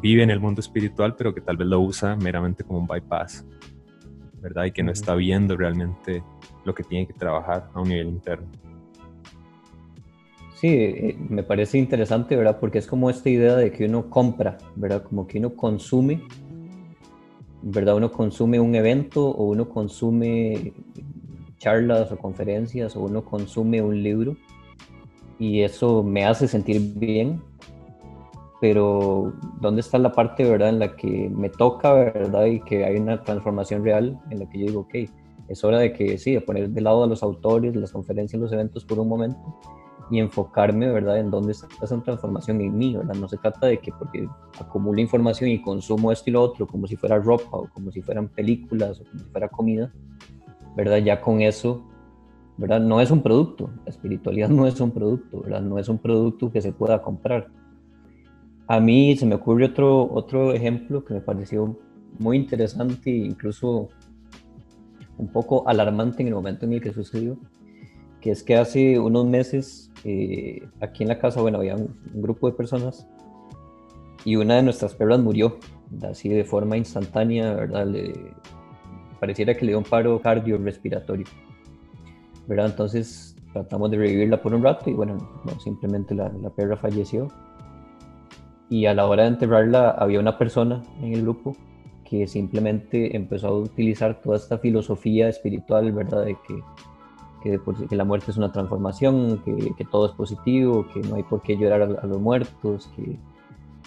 vive 0.00 0.22
en 0.22 0.30
el 0.30 0.40
mundo 0.40 0.60
espiritual, 0.60 1.14
pero 1.16 1.34
que 1.34 1.40
tal 1.40 1.56
vez 1.56 1.68
lo 1.68 1.80
usa 1.80 2.16
meramente 2.16 2.64
como 2.64 2.78
un 2.78 2.86
bypass, 2.86 3.44
¿verdad? 4.40 4.64
Y 4.64 4.72
que 4.72 4.82
no 4.82 4.92
está 4.92 5.14
viendo 5.14 5.56
realmente 5.56 6.22
lo 6.64 6.74
que 6.74 6.82
tiene 6.82 7.06
que 7.06 7.12
trabajar 7.12 7.68
a 7.72 7.80
un 7.80 7.88
nivel 7.88 8.08
interno. 8.08 8.46
Sí, 10.54 10.68
eh, 10.68 11.16
me 11.28 11.42
parece 11.42 11.78
interesante, 11.78 12.36
¿verdad? 12.36 12.58
Porque 12.58 12.78
es 12.78 12.86
como 12.86 13.10
esta 13.10 13.28
idea 13.28 13.56
de 13.56 13.70
que 13.70 13.84
uno 13.84 14.08
compra, 14.08 14.56
¿verdad? 14.76 15.02
Como 15.02 15.26
que 15.26 15.38
uno 15.38 15.54
consume, 15.54 16.22
¿verdad? 17.62 17.96
Uno 17.96 18.10
consume 18.10 18.60
un 18.60 18.74
evento 18.74 19.28
o 19.28 19.44
uno 19.44 19.68
consume 19.68 20.72
charlas 21.58 22.12
o 22.12 22.16
conferencias 22.16 22.96
o 22.96 23.00
uno 23.00 23.24
consume 23.24 23.82
un 23.82 24.02
libro 24.02 24.36
y 25.38 25.62
eso 25.62 26.02
me 26.02 26.24
hace 26.24 26.46
sentir 26.46 26.80
bien, 26.96 27.42
pero 28.60 29.32
¿dónde 29.60 29.80
está 29.80 29.98
la 29.98 30.12
parte, 30.12 30.44
¿verdad? 30.44 30.70
En 30.70 30.78
la 30.78 30.96
que 30.96 31.28
me 31.28 31.48
toca, 31.48 31.92
¿verdad? 31.92 32.46
Y 32.46 32.60
que 32.60 32.84
hay 32.84 32.96
una 32.96 33.22
transformación 33.22 33.84
real 33.84 34.18
en 34.30 34.38
la 34.38 34.48
que 34.48 34.60
yo 34.60 34.66
digo, 34.66 34.80
ok, 34.80 34.94
es 35.48 35.64
hora 35.64 35.78
de 35.78 35.92
que 35.92 36.18
sí, 36.18 36.32
de 36.32 36.40
poner 36.40 36.70
de 36.70 36.80
lado 36.80 37.04
a 37.04 37.06
los 37.06 37.22
autores, 37.22 37.74
las 37.76 37.92
conferencias, 37.92 38.40
los 38.40 38.52
eventos 38.52 38.84
por 38.84 38.98
un 38.98 39.08
momento 39.08 39.38
y 40.10 40.18
enfocarme, 40.18 40.90
¿verdad?, 40.90 41.18
en 41.18 41.30
dónde 41.30 41.52
está 41.52 41.66
esa 41.82 42.00
transformación 42.02 42.60
en 42.60 42.76
mí, 42.76 42.96
¿verdad? 42.96 43.14
No 43.14 43.28
se 43.28 43.36
trata 43.38 43.66
de 43.66 43.78
que 43.78 43.90
porque 43.92 44.28
acumulo 44.58 45.00
información 45.00 45.50
y 45.50 45.62
consumo 45.62 46.12
esto 46.12 46.30
y 46.30 46.32
lo 46.32 46.42
otro, 46.42 46.66
como 46.66 46.86
si 46.86 46.96
fuera 46.96 47.18
ropa 47.18 47.56
o 47.56 47.68
como 47.72 47.90
si 47.90 48.02
fueran 48.02 48.28
películas 48.28 49.00
o 49.00 49.04
como 49.04 49.18
si 49.18 49.30
fuera 49.30 49.48
comida, 49.48 49.92
¿verdad? 50.76 50.98
Ya 50.98 51.20
con 51.20 51.40
eso, 51.40 51.82
¿verdad? 52.58 52.80
No 52.80 53.00
es 53.00 53.10
un 53.10 53.22
producto, 53.22 53.70
la 53.84 53.90
espiritualidad 53.90 54.48
no 54.50 54.66
es 54.66 54.80
un 54.80 54.90
producto, 54.90 55.40
¿verdad? 55.40 55.62
No 55.62 55.78
es 55.78 55.88
un 55.88 55.98
producto 55.98 56.50
que 56.50 56.60
se 56.60 56.72
pueda 56.72 57.00
comprar. 57.00 57.48
A 58.66 58.80
mí 58.80 59.16
se 59.16 59.26
me 59.26 59.34
ocurre 59.34 59.66
otro, 59.66 60.10
otro 60.12 60.52
ejemplo 60.52 61.04
que 61.04 61.14
me 61.14 61.20
pareció 61.20 61.78
muy 62.18 62.36
interesante 62.36 63.10
e 63.10 63.26
incluso 63.26 63.88
un 65.18 65.28
poco 65.28 65.68
alarmante 65.68 66.22
en 66.22 66.28
el 66.28 66.34
momento 66.34 66.66
en 66.66 66.74
el 66.74 66.80
que 66.80 66.92
sucedió, 66.92 67.36
que 68.20 68.30
es 68.30 68.42
que 68.42 68.56
hace 68.56 68.98
unos 68.98 69.26
meses 69.26 69.90
eh, 70.04 70.66
aquí 70.80 71.02
en 71.02 71.08
la 71.08 71.18
casa, 71.18 71.40
bueno, 71.40 71.58
había 71.58 71.76
un, 71.76 71.94
grupo 72.14 72.50
de 72.50 72.56
personas 72.56 73.06
y 74.24 74.36
una 74.36 74.56
de 74.56 74.62
nuestras 74.62 74.94
perras 74.94 75.20
murió, 75.20 75.58
así 76.02 76.28
de 76.28 76.44
forma 76.44 76.76
instantánea, 76.76 77.54
¿verdad? 77.54 77.86
Le, 77.86 78.12
pareciera 79.20 79.54
que 79.54 79.64
le 79.64 79.72
dio 79.72 79.78
un 79.78 79.84
paro 79.84 80.20
cardiorrespiratorio, 80.20 81.26
¿verdad? 82.46 82.66
Entonces 82.66 83.36
tratamos 83.52 83.90
de 83.90 83.98
revivirla 83.98 84.42
por 84.42 84.54
un 84.54 84.62
rato 84.62 84.90
y 84.90 84.94
bueno, 84.94 85.16
no, 85.44 85.60
simplemente 85.60 86.14
la, 86.14 86.28
la 86.30 86.50
perra 86.50 86.76
falleció. 86.76 87.28
Y 88.70 88.86
a 88.86 88.94
la 88.94 89.06
hora 89.06 89.24
de 89.24 89.28
enterrarla 89.28 89.90
había 89.90 90.18
una 90.18 90.38
persona 90.38 90.82
en 91.00 91.12
el 91.12 91.22
grupo 91.22 91.54
que 92.08 92.26
simplemente 92.26 93.16
empezó 93.16 93.48
a 93.48 93.58
utilizar 93.58 94.20
toda 94.20 94.36
esta 94.36 94.58
filosofía 94.58 95.28
espiritual, 95.28 95.90
¿verdad? 95.92 96.24
De 96.24 96.36
que, 96.46 97.58
que, 97.88 97.96
la 97.96 98.04
muerte 98.04 98.30
es 98.30 98.36
una 98.36 98.52
transformación, 98.52 99.42
que, 99.44 99.72
que, 99.76 99.84
todo 99.84 100.06
es 100.06 100.12
positivo, 100.12 100.86
que 100.92 101.00
no 101.00 101.16
hay 101.16 101.22
por 101.22 101.42
qué 101.42 101.56
llorar 101.56 101.82
a, 101.82 102.06
los 102.06 102.20
muertos, 102.20 102.88
que... 102.96 103.18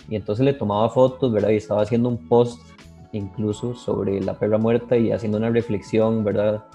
y 0.09 0.15
entonces 0.15 0.45
le 0.45 0.53
tomaba 0.53 0.89
fotos, 0.89 1.31
¿verdad? 1.31 1.50
Y 1.50 1.57
estaba 1.57 1.81
haciendo 1.81 2.09
un 2.09 2.27
post 2.27 2.62
incluso 3.13 3.74
sobre 3.74 4.19
la 4.21 4.38
perra 4.38 4.57
muerta 4.57 4.97
y 4.97 5.12
haciendo 5.12 5.38
una 5.38 5.50
reflexión, 5.50 6.24
¿verdad? 6.24 6.65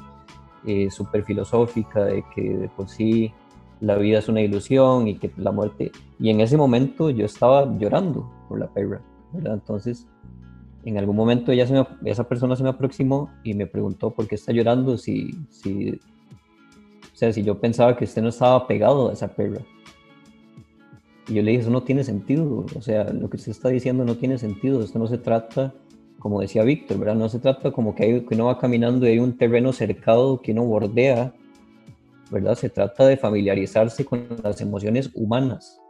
Eh, 0.64 0.90
súper 0.90 1.25
filosófica 1.25 2.04
de 2.04 2.25
que 2.34 2.42
de 2.42 2.68
por 2.68 2.88
sí 2.88 3.32
la 3.80 3.96
vida 3.96 4.20
es 4.20 4.28
una 4.28 4.40
ilusión 4.40 5.08
y 5.08 5.16
que 5.16 5.30
la 5.37 5.50
muerte... 5.50 5.90
Y 6.20 6.30
en 6.30 6.40
ese 6.40 6.56
momento 6.56 7.11
yo 7.11 7.26
estaba 7.26 7.66
llorando 7.78 8.30
por 8.49 8.61
la 8.61 8.68
perra, 8.68 9.00
¿verdad? 9.32 9.54
Entonces 9.54 10.06
en 10.84 10.98
algún 10.98 11.16
momento 11.16 11.52
ella 11.52 11.66
se 11.66 11.84
esa 12.04 12.28
persona 12.28 12.56
se 12.56 12.62
me 12.62 12.70
aproximó 12.70 13.30
y 13.44 13.54
me 13.54 13.66
preguntó 13.66 14.10
por 14.10 14.26
qué 14.26 14.34
está 14.34 14.52
llorando, 14.52 14.98
si, 14.98 15.30
si, 15.48 15.90
o 15.90 17.16
sea, 17.16 17.32
si 17.32 17.42
yo 17.42 17.60
pensaba 17.60 17.96
que 17.96 18.04
usted 18.04 18.22
no 18.22 18.30
estaba 18.30 18.66
pegado 18.66 19.10
a 19.10 19.12
esa 19.12 19.28
perra. 19.28 19.60
Y 21.28 21.34
yo 21.34 21.42
le 21.42 21.52
dije, 21.52 21.62
eso 21.62 21.70
no 21.70 21.84
tiene 21.84 22.02
sentido, 22.02 22.66
o 22.76 22.82
sea, 22.82 23.04
lo 23.04 23.30
que 23.30 23.36
usted 23.36 23.52
está 23.52 23.68
diciendo 23.68 24.04
no 24.04 24.16
tiene 24.16 24.38
sentido, 24.38 24.82
esto 24.82 24.98
no 24.98 25.06
se 25.06 25.18
trata, 25.18 25.72
como 26.18 26.40
decía 26.40 26.64
Víctor, 26.64 26.98
¿verdad? 26.98 27.14
No 27.14 27.28
se 27.28 27.38
trata 27.38 27.70
como 27.70 27.94
que, 27.94 28.02
hay, 28.02 28.20
que 28.22 28.34
uno 28.34 28.46
va 28.46 28.58
caminando 28.58 29.06
y 29.06 29.10
hay 29.10 29.18
un 29.20 29.36
terreno 29.36 29.72
cercado 29.72 30.40
que 30.40 30.50
uno 30.50 30.64
bordea, 30.64 31.32
¿verdad? 32.30 32.56
Se 32.56 32.70
trata 32.70 33.06
de 33.06 33.16
familiarizarse 33.16 34.04
con 34.04 34.26
las 34.42 34.60
emociones 34.60 35.10
humanas, 35.14 35.80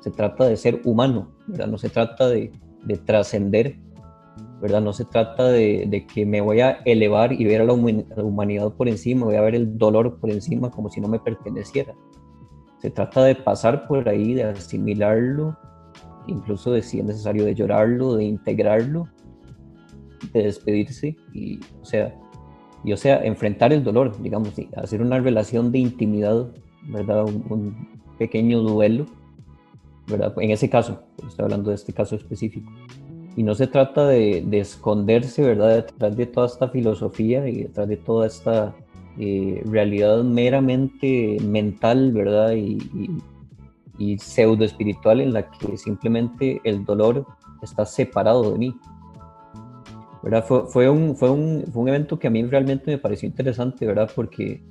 Se 0.00 0.12
trata 0.12 0.46
de 0.46 0.56
ser 0.56 0.80
humano, 0.84 1.32
¿verdad? 1.48 1.66
No 1.66 1.78
se 1.78 1.88
trata 1.88 2.28
de, 2.28 2.52
de 2.84 2.96
trascender, 2.96 3.76
¿verdad? 4.60 4.80
No 4.80 4.92
se 4.92 5.04
trata 5.04 5.48
de, 5.48 6.06
que 6.12 6.24
me 6.24 6.40
voy 6.40 6.60
a 6.60 6.78
elevar 6.84 7.32
y 7.32 7.44
ver 7.44 7.60
a 7.60 7.64
la, 7.64 7.72
humanidad 7.72 8.72
por 8.72 8.88
encima, 8.88 9.26
voy 9.26 9.36
a 9.36 9.42
ver 9.42 9.54
el 9.54 9.76
dolor 9.76 10.18
por 10.18 10.30
encima 10.30 10.70
como 10.70 10.88
si 10.88 11.00
no 11.00 11.08
me 11.08 11.18
perteneciera. 11.18 11.94
Se 12.78 12.90
trata 12.90 13.24
de 13.24 13.34
pasar 13.34 13.86
por 13.86 14.08
ahí, 14.08 14.34
de 14.34 14.44
asimilarlo, 14.44 15.56
incluso 16.26 16.72
de 16.72 16.82
si 16.82 17.00
es 17.00 17.04
necesario 17.04 17.44
de 17.44 17.54
llorarlo, 17.54 18.16
de 18.16 18.24
integrarlo, 18.24 19.08
de 20.32 20.44
despedirse 20.44 21.16
y, 21.32 21.60
o 21.80 21.84
sea, 21.84 22.14
enfrentar 23.24 23.72
el 23.72 23.82
dolor, 23.82 24.20
digamos, 24.22 24.52
hacer 24.76 25.02
una 25.02 25.18
relación 25.18 25.72
de 25.72 25.78
intimidad, 25.78 26.48
¿verdad? 26.88 27.24
Un, 27.24 27.96
pequeño 28.18 28.60
duelo, 28.62 29.04
¿verdad? 30.06 30.32
En 30.40 30.50
ese 30.50 30.70
caso, 30.70 31.02
estoy 31.28 31.44
hablando 31.44 31.68
de 31.68 31.76
este 31.76 31.92
caso 31.92 32.16
específico. 32.16 32.72
Y 33.36 33.42
no 33.42 33.54
se 33.54 33.66
trata 33.66 34.06
de, 34.08 34.42
de 34.46 34.60
esconderse, 34.60 35.42
¿verdad? 35.42 35.76
Detrás 35.76 36.16
de 36.16 36.26
toda 36.26 36.46
esta 36.46 36.68
filosofía 36.68 37.46
y 37.48 37.64
detrás 37.64 37.86
de 37.86 37.98
toda 37.98 38.26
esta 38.26 38.74
eh, 39.18 39.62
realidad 39.64 40.22
meramente 40.24 41.38
mental, 41.42 42.12
¿verdad? 42.12 42.52
Y, 42.52 42.78
y, 43.98 44.18
pseudo 44.18 44.62
espiritual 44.62 45.22
en 45.22 45.32
la 45.32 45.50
que 45.50 45.78
simplemente 45.78 46.60
el 46.64 46.84
dolor 46.84 47.26
está 47.62 47.86
separado 47.86 48.52
de 48.52 48.58
mí. 48.58 48.76
¿verdad? 50.22 50.44
Fue, 50.44 50.66
fue, 50.66 50.90
un, 50.90 51.16
fue, 51.16 51.30
un, 51.30 51.64
fue 51.72 51.82
un 51.82 51.88
evento 51.88 52.18
que 52.18 52.26
a 52.26 52.30
mí 52.30 52.42
realmente 52.42 52.90
me 52.90 52.98
pareció 52.98 53.26
interesante, 53.26 53.86
¿verdad? 53.86 54.10
Porque 54.14 54.62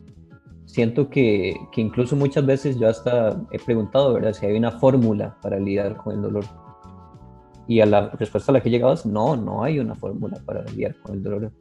siento 0.66 1.10
que, 1.10 1.56
que, 1.72 1.82
incluso 1.82 2.16
muchas 2.16 2.46
veces 2.46 2.78
yo 2.78 2.88
hasta 2.88 3.42
he 3.52 3.58
preguntado, 3.58 4.14
¿verdad? 4.14 4.34
Si 4.34 4.46
hay 4.46 4.56
una 4.56 4.74
fórmula 4.74 5.38
para 5.42 5.58
lidiar 5.58 5.98
con 5.98 6.14
el 6.14 6.22
dolor. 6.22 6.46
Y 7.68 7.80
a 7.82 7.86
la 7.86 8.10
respuesta 8.10 8.52
a 8.52 8.54
la 8.54 8.62
que 8.62 8.70
llegabas, 8.70 9.06
no, 9.06 9.36
no 9.36 9.64
hay 9.64 9.80
una 9.80 9.96
fórmula 9.96 10.40
para 10.46 10.64
lidiar 10.64 10.96
con 11.02 11.16
el 11.16 11.24
dolor 11.24 11.52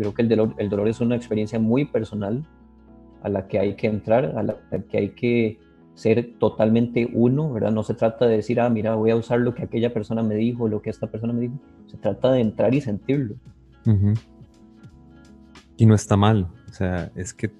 creo 0.00 0.14
que 0.14 0.22
el 0.22 0.28
dolor, 0.28 0.54
el 0.58 0.68
dolor 0.68 0.88
es 0.88 1.00
una 1.00 1.16
experiencia 1.16 1.58
muy 1.58 1.84
personal 1.84 2.46
a 3.22 3.28
la 3.28 3.46
que 3.46 3.58
hay 3.58 3.74
que 3.74 3.86
entrar, 3.86 4.24
a 4.36 4.42
la 4.42 4.56
que 4.88 4.98
hay 4.98 5.08
que 5.10 5.58
ser 5.94 6.38
totalmente 6.38 7.08
uno, 7.12 7.52
¿verdad? 7.52 7.72
No 7.72 7.82
se 7.82 7.94
trata 7.94 8.26
de 8.26 8.36
decir, 8.36 8.60
ah, 8.60 8.70
mira, 8.70 8.94
voy 8.94 9.10
a 9.10 9.16
usar 9.16 9.40
lo 9.40 9.54
que 9.54 9.64
aquella 9.64 9.92
persona 9.92 10.22
me 10.22 10.36
dijo, 10.36 10.68
lo 10.68 10.80
que 10.80 10.88
esta 10.88 11.06
persona 11.08 11.32
me 11.32 11.42
dijo. 11.42 11.54
Se 11.86 11.98
trata 11.98 12.32
de 12.32 12.40
entrar 12.40 12.74
y 12.74 12.80
sentirlo. 12.80 13.34
Y 15.76 15.84
no 15.84 15.94
está 15.94 16.16
mal. 16.16 16.48
O 16.70 16.72
sea, 16.72 17.10
es 17.14 17.34
que 17.34 17.50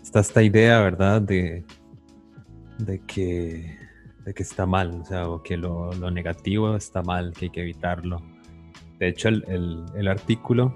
está 0.00 0.20
esta 0.20 0.42
idea, 0.42 0.80
¿verdad? 0.80 1.20
De, 1.22 1.64
de, 2.78 3.00
que, 3.00 3.76
de 4.24 4.34
que 4.34 4.42
está 4.42 4.66
mal, 4.66 5.00
o 5.02 5.04
sea, 5.04 5.28
o 5.28 5.42
que 5.42 5.56
lo, 5.56 5.92
lo 5.94 6.10
negativo 6.10 6.76
está 6.76 7.02
mal, 7.02 7.32
que 7.32 7.46
hay 7.46 7.50
que 7.50 7.60
evitarlo. 7.60 8.22
De 8.98 9.08
hecho, 9.08 9.28
el, 9.28 9.44
el, 9.48 9.84
el 9.94 10.08
artículo 10.08 10.74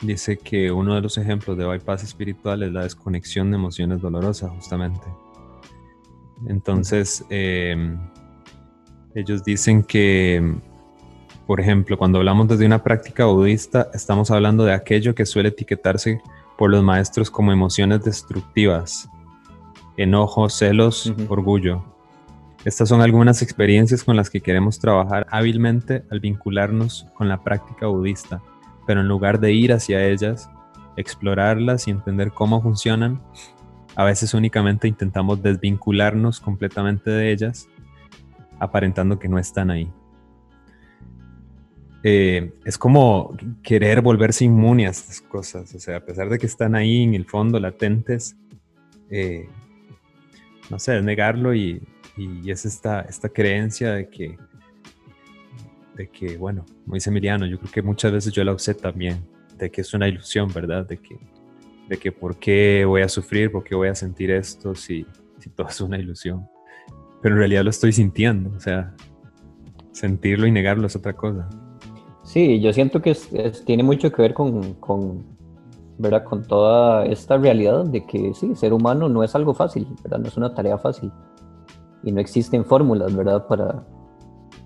dice 0.00 0.36
que 0.36 0.70
uno 0.70 0.94
de 0.94 1.00
los 1.00 1.16
ejemplos 1.18 1.56
de 1.56 1.64
bypass 1.64 2.02
espiritual 2.02 2.62
es 2.62 2.72
la 2.72 2.82
desconexión 2.82 3.50
de 3.50 3.56
emociones 3.56 4.00
dolorosas, 4.00 4.50
justamente. 4.50 5.06
Entonces, 6.48 7.24
em, 7.30 7.98
ellos 9.14 9.44
dicen 9.44 9.82
que, 9.82 10.56
por 11.46 11.60
ejemplo, 11.60 11.96
cuando 11.96 12.18
hablamos 12.18 12.48
desde 12.48 12.66
una 12.66 12.82
práctica 12.82 13.26
budista, 13.26 13.88
estamos 13.94 14.30
hablando 14.30 14.64
de 14.64 14.72
aquello 14.72 15.14
que 15.14 15.26
suele 15.26 15.50
etiquetarse 15.50 16.20
por 16.58 16.70
los 16.70 16.82
maestros 16.82 17.30
como 17.30 17.52
emociones 17.52 18.02
destructivas, 18.02 19.08
enojo, 19.96 20.48
celos, 20.48 21.12
orgullo. 21.28 21.84
Estas 22.64 22.88
son 22.88 23.00
algunas 23.00 23.42
experiencias 23.42 24.04
con 24.04 24.16
las 24.16 24.30
que 24.30 24.40
queremos 24.40 24.78
trabajar 24.78 25.26
hábilmente 25.30 26.04
al 26.10 26.20
vincularnos 26.20 27.06
con 27.14 27.28
la 27.28 27.42
práctica 27.42 27.86
budista 27.86 28.40
pero 28.86 29.00
en 29.00 29.08
lugar 29.08 29.40
de 29.40 29.52
ir 29.52 29.72
hacia 29.72 30.06
ellas, 30.06 30.50
explorarlas 30.96 31.88
y 31.88 31.90
entender 31.90 32.32
cómo 32.32 32.60
funcionan, 32.62 33.22
a 33.94 34.04
veces 34.04 34.34
únicamente 34.34 34.88
intentamos 34.88 35.42
desvincularnos 35.42 36.40
completamente 36.40 37.10
de 37.10 37.32
ellas, 37.32 37.68
aparentando 38.58 39.18
que 39.18 39.28
no 39.28 39.38
están 39.38 39.70
ahí. 39.70 39.90
Eh, 42.04 42.52
es 42.64 42.78
como 42.78 43.36
querer 43.62 44.00
volverse 44.00 44.44
inmune 44.44 44.86
a 44.86 44.90
estas 44.90 45.20
cosas, 45.20 45.72
o 45.74 45.78
sea, 45.78 45.98
a 45.98 46.00
pesar 46.00 46.28
de 46.28 46.38
que 46.38 46.46
están 46.46 46.74
ahí 46.74 47.04
en 47.04 47.14
el 47.14 47.26
fondo 47.26 47.60
latentes, 47.60 48.36
eh, 49.08 49.48
no 50.68 50.78
sé, 50.78 51.00
negarlo 51.02 51.54
y, 51.54 51.80
y 52.16 52.50
es 52.50 52.64
esta, 52.64 53.02
esta 53.02 53.28
creencia 53.28 53.92
de 53.92 54.08
que 54.08 54.36
de 55.94 56.08
que, 56.08 56.36
bueno, 56.36 56.64
como 56.84 56.94
dice 56.94 57.10
Emiliano, 57.10 57.46
yo 57.46 57.58
creo 57.58 57.72
que 57.72 57.82
muchas 57.82 58.12
veces 58.12 58.32
yo 58.32 58.44
la 58.44 58.52
usé 58.52 58.74
también, 58.74 59.24
de 59.58 59.70
que 59.70 59.82
es 59.82 59.92
una 59.94 60.08
ilusión, 60.08 60.48
¿verdad? 60.52 60.86
De 60.86 60.96
que, 60.98 61.18
de 61.88 61.96
que 61.98 62.12
por 62.12 62.36
qué 62.36 62.84
voy 62.86 63.02
a 63.02 63.08
sufrir, 63.08 63.50
por 63.52 63.64
qué 63.64 63.74
voy 63.74 63.88
a 63.88 63.94
sentir 63.94 64.30
esto 64.30 64.74
si, 64.74 65.06
si 65.38 65.50
todo 65.50 65.68
es 65.68 65.80
una 65.80 65.98
ilusión. 65.98 66.48
Pero 67.20 67.34
en 67.34 67.38
realidad 67.38 67.64
lo 67.64 67.70
estoy 67.70 67.92
sintiendo, 67.92 68.50
o 68.56 68.60
sea, 68.60 68.94
sentirlo 69.92 70.46
y 70.46 70.50
negarlo 70.50 70.86
es 70.86 70.96
otra 70.96 71.12
cosa. 71.12 71.48
Sí, 72.24 72.60
yo 72.60 72.72
siento 72.72 73.02
que 73.02 73.16
tiene 73.66 73.82
mucho 73.82 74.10
que 74.10 74.22
ver 74.22 74.32
con, 74.32 74.74
con, 74.74 75.24
¿verdad? 75.98 76.24
con 76.24 76.46
toda 76.46 77.04
esta 77.04 77.36
realidad 77.36 77.84
de 77.84 78.06
que 78.06 78.32
sí, 78.34 78.54
ser 78.54 78.72
humano 78.72 79.08
no 79.08 79.22
es 79.22 79.34
algo 79.34 79.54
fácil, 79.54 79.86
¿verdad? 80.02 80.18
No 80.18 80.28
es 80.28 80.36
una 80.36 80.54
tarea 80.54 80.78
fácil. 80.78 81.12
Y 82.02 82.12
no 82.12 82.20
existen 82.20 82.64
fórmulas, 82.64 83.14
¿verdad? 83.14 83.46
Para, 83.46 83.86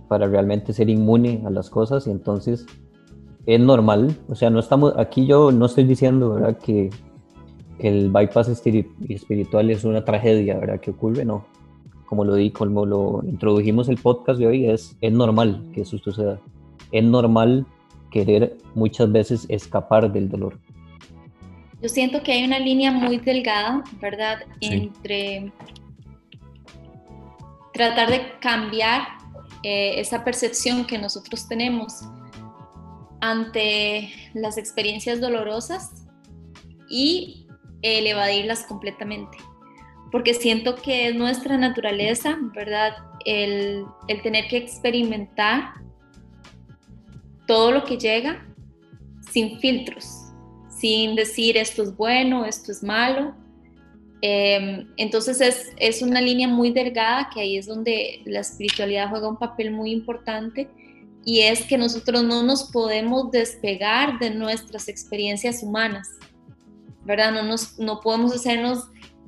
para 0.09 0.27
realmente 0.27 0.72
ser 0.72 0.88
inmune 0.88 1.42
a 1.46 1.51
las 1.51 1.70
cosas 1.70 2.07
y 2.07 2.11
entonces 2.11 2.66
es 3.46 3.61
normal, 3.61 4.16
o 4.29 4.35
sea, 4.35 4.51
no 4.51 4.59
estamos, 4.59 4.92
aquí 4.96 5.27
yo 5.27 5.53
no 5.53 5.66
estoy 5.66 5.85
diciendo, 5.85 6.35
¿verdad? 6.35 6.59
Que, 6.59 6.90
el 7.79 8.09
bypass 8.09 8.49
espiritual 8.49 9.70
es 9.70 9.85
una 9.85 10.03
tragedia, 10.03 10.59
¿verdad? 10.59 10.81
Que 10.81 10.92
ocurre, 10.92 11.27
no. 11.27 11.44
Como 12.07 12.25
lo 12.25 12.35
di, 12.35 12.51
como 12.51 12.87
lo 12.87 13.20
introdujimos 13.22 13.90
el 13.90 13.99
podcast 13.99 14.40
de 14.40 14.46
hoy, 14.46 14.66
es, 14.66 14.96
es 15.03 15.12
normal 15.12 15.62
que 15.75 15.83
eso 15.83 15.99
suceda. 15.99 16.40
Es 16.90 17.05
normal 17.05 17.66
querer 18.11 18.57
muchas 18.75 19.12
veces 19.12 19.44
escapar 19.51 20.11
del 20.11 20.31
dolor. 20.31 20.59
Yo 21.83 21.90
siento 21.90 22.22
que 22.22 22.33
hay 22.33 22.44
una 22.44 22.59
línea 22.59 22.90
muy 22.90 23.18
delgada, 23.18 23.85
¿verdad? 24.01 24.38
Entre 24.62 25.53
tratar 27.76 28.10
de 28.10 28.38
cambiar 28.40 29.02
eh, 29.62 30.00
esa 30.00 30.24
percepción 30.24 30.86
que 30.86 30.98
nosotros 30.98 31.46
tenemos 31.46 32.02
ante 33.20 34.10
las 34.34 34.56
experiencias 34.56 35.20
dolorosas 35.20 36.06
y 36.88 37.46
el 37.82 38.06
evadirlas 38.06 38.64
completamente. 38.64 39.36
Porque 40.10 40.34
siento 40.34 40.76
que 40.76 41.08
es 41.08 41.14
nuestra 41.14 41.58
naturaleza, 41.58 42.38
¿verdad? 42.54 42.94
El, 43.24 43.84
el 44.08 44.22
tener 44.22 44.46
que 44.48 44.56
experimentar 44.56 45.74
todo 47.46 47.72
lo 47.72 47.84
que 47.84 47.98
llega 47.98 48.46
sin 49.30 49.58
filtros, 49.58 50.32
sin 50.70 51.14
decir 51.14 51.56
esto 51.56 51.82
es 51.82 51.96
bueno, 51.96 52.44
esto 52.44 52.72
es 52.72 52.82
malo, 52.82 53.34
Em, 54.22 54.88
entonces 54.96 55.40
es, 55.40 55.72
es, 55.76 56.00
una 56.00 56.20
línea 56.20 56.48
muy 56.48 56.70
delgada 56.70 57.29
que 57.33 57.40
ahí 57.40 57.59
es 57.59 57.66
donde 57.66 58.22
la 58.24 58.40
espiritualidad 58.40 59.11
juega 59.11 59.29
un 59.29 59.37
papel 59.37 59.70
muy 59.70 59.92
importante 59.92 60.68
y 61.24 61.40
es 61.40 61.64
que 61.64 61.76
nosotros 61.76 62.22
no 62.22 62.42
nos 62.42 62.64
podemos 62.70 63.31
despegar 63.31 64.18
de 64.18 64.31
nuestras 64.31 64.88
experiencias 64.88 65.62
humanas, 65.62 66.09
¿verdad? 67.05 67.33
No, 67.33 67.42
nos, 67.42 67.79
no 67.79 68.00
podemos 68.00 68.33
hacernos 68.33 68.85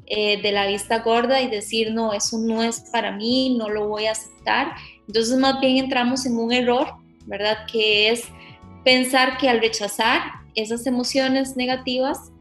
eh, 0.06 0.40
de 0.40 0.52
la 0.52 0.66
vista 0.66 1.00
gorda 1.00 1.42
y 1.42 1.50
decir, 1.50 1.92
no, 1.92 2.14
eso 2.14 2.38
no 2.38 2.62
es 2.62 2.80
para 2.92 3.12
mí, 3.12 3.56
no 3.58 3.68
lo 3.68 3.88
voy 3.88 4.06
a 4.06 4.12
aceptar. 4.12 4.74
Entonces 5.06 5.36
más 5.38 5.60
bien 5.60 5.76
entramos 5.76 6.24
en 6.24 6.38
un 6.38 6.50
error, 6.52 6.94
¿verdad? 7.26 7.58
Que 7.70 8.10
es 8.10 8.22
pensar 8.84 9.36
que 9.36 9.50
al 9.50 9.60
rechazar 9.60 10.22
esas 10.54 10.86
emociones 10.86 11.56
negativas, 11.56 12.32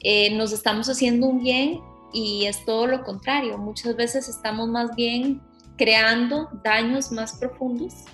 eh, 0.00 0.34
nos 0.34 0.52
estamos 0.52 0.88
haciendo 0.88 1.28
un 1.28 1.44
bien 1.44 1.80
y 2.12 2.46
es 2.46 2.64
todo 2.64 2.86
lo 2.86 3.02
contrario. 3.02 3.58
Muchas 3.58 3.96
veces 3.96 4.28
estamos 4.28 4.68
más 4.68 4.94
bien 4.94 5.40
creando 5.76 6.48
daños 6.62 7.10
más 7.12 7.38
profundos 7.38 8.04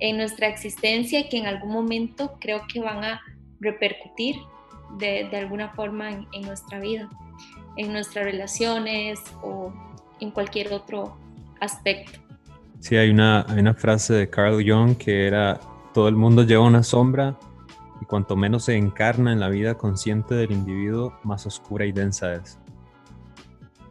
en 0.00 0.16
nuestra 0.16 0.48
existencia 0.48 1.28
que 1.28 1.38
en 1.38 1.46
algún 1.46 1.72
momento 1.72 2.36
creo 2.40 2.62
que 2.72 2.80
van 2.80 3.04
a 3.04 3.20
repercutir 3.60 4.36
de, 4.98 5.28
alguna 5.32 5.70
forma 5.70 6.10
en, 6.10 6.42
nuestra 6.42 6.80
vida, 6.80 7.08
en 7.76 7.92
nuestras 7.92 8.24
relaciones 8.24 9.20
o 9.42 9.72
en 10.20 10.30
cualquier 10.30 10.72
otro 10.72 11.16
aspecto. 11.60 12.18
Sí, 12.80 12.96
hay 12.96 13.10
una, 13.10 13.46
hay 13.48 13.60
una 13.60 13.74
frase 13.74 14.14
de 14.14 14.28
Carl 14.28 14.62
Jung 14.68 14.96
que 14.96 15.26
era, 15.26 15.60
todo 15.94 16.08
el 16.08 16.16
mundo 16.16 16.42
lleva 16.42 16.64
una 16.64 16.82
sombra 16.82 17.38
y 18.00 18.04
cuanto 18.04 18.34
menos 18.34 18.64
se 18.64 18.76
encarna 18.76 19.32
en 19.32 19.38
la 19.38 19.48
vida 19.48 19.76
consciente 19.76 20.34
del 20.34 20.50
individuo, 20.50 21.16
más 21.22 21.46
oscura 21.46 21.86
y 21.86 21.92
densa 21.92 22.34
es 22.34 22.58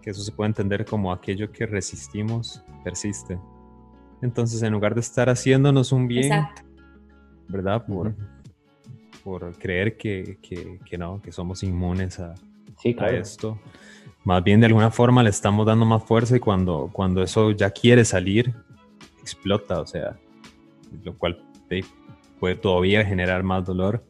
que 0.02 0.10
eso 0.10 0.22
se 0.22 0.32
puede 0.32 0.50
entender 0.50 0.86
como 0.86 1.12
aquello 1.12 1.52
que 1.52 1.66
resistimos 1.66 2.64
persiste. 2.84 3.40
Entonces, 4.22 4.62
en 4.62 4.74
lugar 4.74 4.94
de 4.94 5.02
estar 5.02 5.30
haciéndonos 5.30 5.92
un 5.92 6.08
bien, 6.08 6.46
¿verdad? 7.48 7.86
Por, 7.86 8.16
por 9.24 9.58
creer 9.58 9.98
que, 9.98 10.38
que, 10.42 10.98
no, 10.98 11.22
que 11.22 11.32
somos 11.32 11.64
inmunes 11.64 12.20
a, 12.20 12.34
a 13.00 13.10
esto. 13.10 13.60
Más 14.24 14.44
bien 14.44 14.60
de 14.60 14.68
alguna 14.68 14.92
forma 14.92 15.24
le 15.24 15.32
estamos 15.32 15.66
dando 15.66 15.86
más 15.86 16.04
fuerza 16.04 16.36
y 16.36 16.40
cuando, 16.40 16.90
cuando 16.94 17.24
eso 17.24 17.52
ya 17.52 17.72
quiere 17.72 18.06
salir, 18.06 18.54
explota, 19.20 19.82
o 19.82 19.88
sea, 19.88 20.20
lo 21.04 21.18
cual 21.18 21.44
puede 22.40 22.56
todavía 22.56 23.04
generar 23.04 23.44
más 23.44 23.66
dolor. 23.66 24.04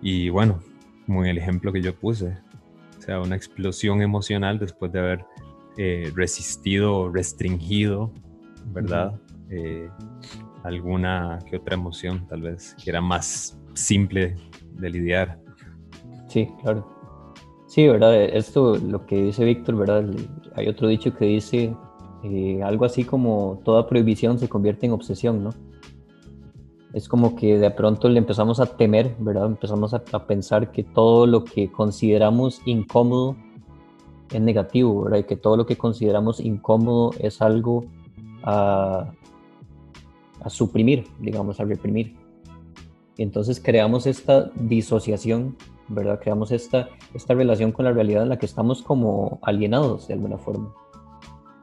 Y 0.00 0.28
bueno, 0.28 0.62
como 1.06 1.24
en 1.24 1.30
el 1.30 1.38
ejemplo 1.38 1.72
que 1.72 1.82
yo 1.82 1.94
puse, 1.94 2.36
sea, 3.04 3.20
una 3.20 3.36
explosión 3.36 4.02
emocional 4.02 4.58
después 4.58 4.92
de 4.92 4.98
haber 4.98 5.24
eh, 5.76 6.12
resistido, 6.14 7.10
restringido, 7.10 8.12
¿verdad? 8.72 9.14
Eh, 9.50 9.88
alguna 10.62 11.38
que 11.48 11.56
otra 11.56 11.74
emoción, 11.74 12.26
tal 12.28 12.42
vez, 12.42 12.76
que 12.82 12.90
era 12.90 13.00
más 13.00 13.58
simple 13.74 14.36
de 14.72 14.90
lidiar. 14.90 15.38
Sí, 16.28 16.48
claro. 16.62 16.88
Sí, 17.66 17.88
¿verdad? 17.88 18.14
Esto, 18.14 18.76
lo 18.76 19.04
que 19.04 19.16
dice 19.16 19.44
Víctor, 19.44 19.76
¿verdad? 19.76 20.04
Hay 20.54 20.68
otro 20.68 20.86
dicho 20.86 21.14
que 21.14 21.24
dice 21.24 21.74
eh, 22.22 22.62
algo 22.62 22.84
así 22.84 23.04
como 23.04 23.60
toda 23.64 23.86
prohibición 23.86 24.38
se 24.38 24.48
convierte 24.48 24.86
en 24.86 24.92
obsesión, 24.92 25.42
¿no? 25.44 25.50
Es 26.94 27.08
como 27.08 27.34
que 27.34 27.58
de 27.58 27.72
pronto 27.72 28.08
le 28.08 28.18
empezamos 28.18 28.60
a 28.60 28.66
temer, 28.66 29.16
¿verdad? 29.18 29.46
Empezamos 29.46 29.92
a, 29.94 30.04
pensar 30.26 30.70
que 30.70 30.84
todo 30.84 31.26
lo 31.26 31.44
que 31.44 31.70
consideramos 31.72 32.62
incómodo 32.66 33.34
es 34.30 34.40
negativo, 34.40 35.02
¿verdad? 35.02 35.18
Y 35.18 35.24
que 35.24 35.36
todo 35.36 35.56
lo 35.56 35.66
que 35.66 35.76
consideramos 35.76 36.38
incómodo 36.38 37.10
es 37.18 37.42
algo 37.42 37.84
a, 38.44 39.12
a 40.40 40.50
suprimir, 40.50 41.08
digamos, 41.18 41.58
a 41.58 41.64
reprimir. 41.64 42.14
Y 43.16 43.24
entonces 43.24 43.60
creamos 43.60 44.06
esta 44.06 44.52
disociación, 44.54 45.56
¿verdad? 45.88 46.20
Creamos 46.22 46.52
esta, 46.52 46.90
esta 47.12 47.34
relación 47.34 47.72
con 47.72 47.86
la 47.86 47.92
realidad 47.92 48.22
en 48.22 48.28
la 48.28 48.38
que 48.38 48.46
estamos 48.46 48.82
como 48.82 49.40
alienados 49.42 50.06
de 50.06 50.14
alguna 50.14 50.38
forma, 50.38 50.72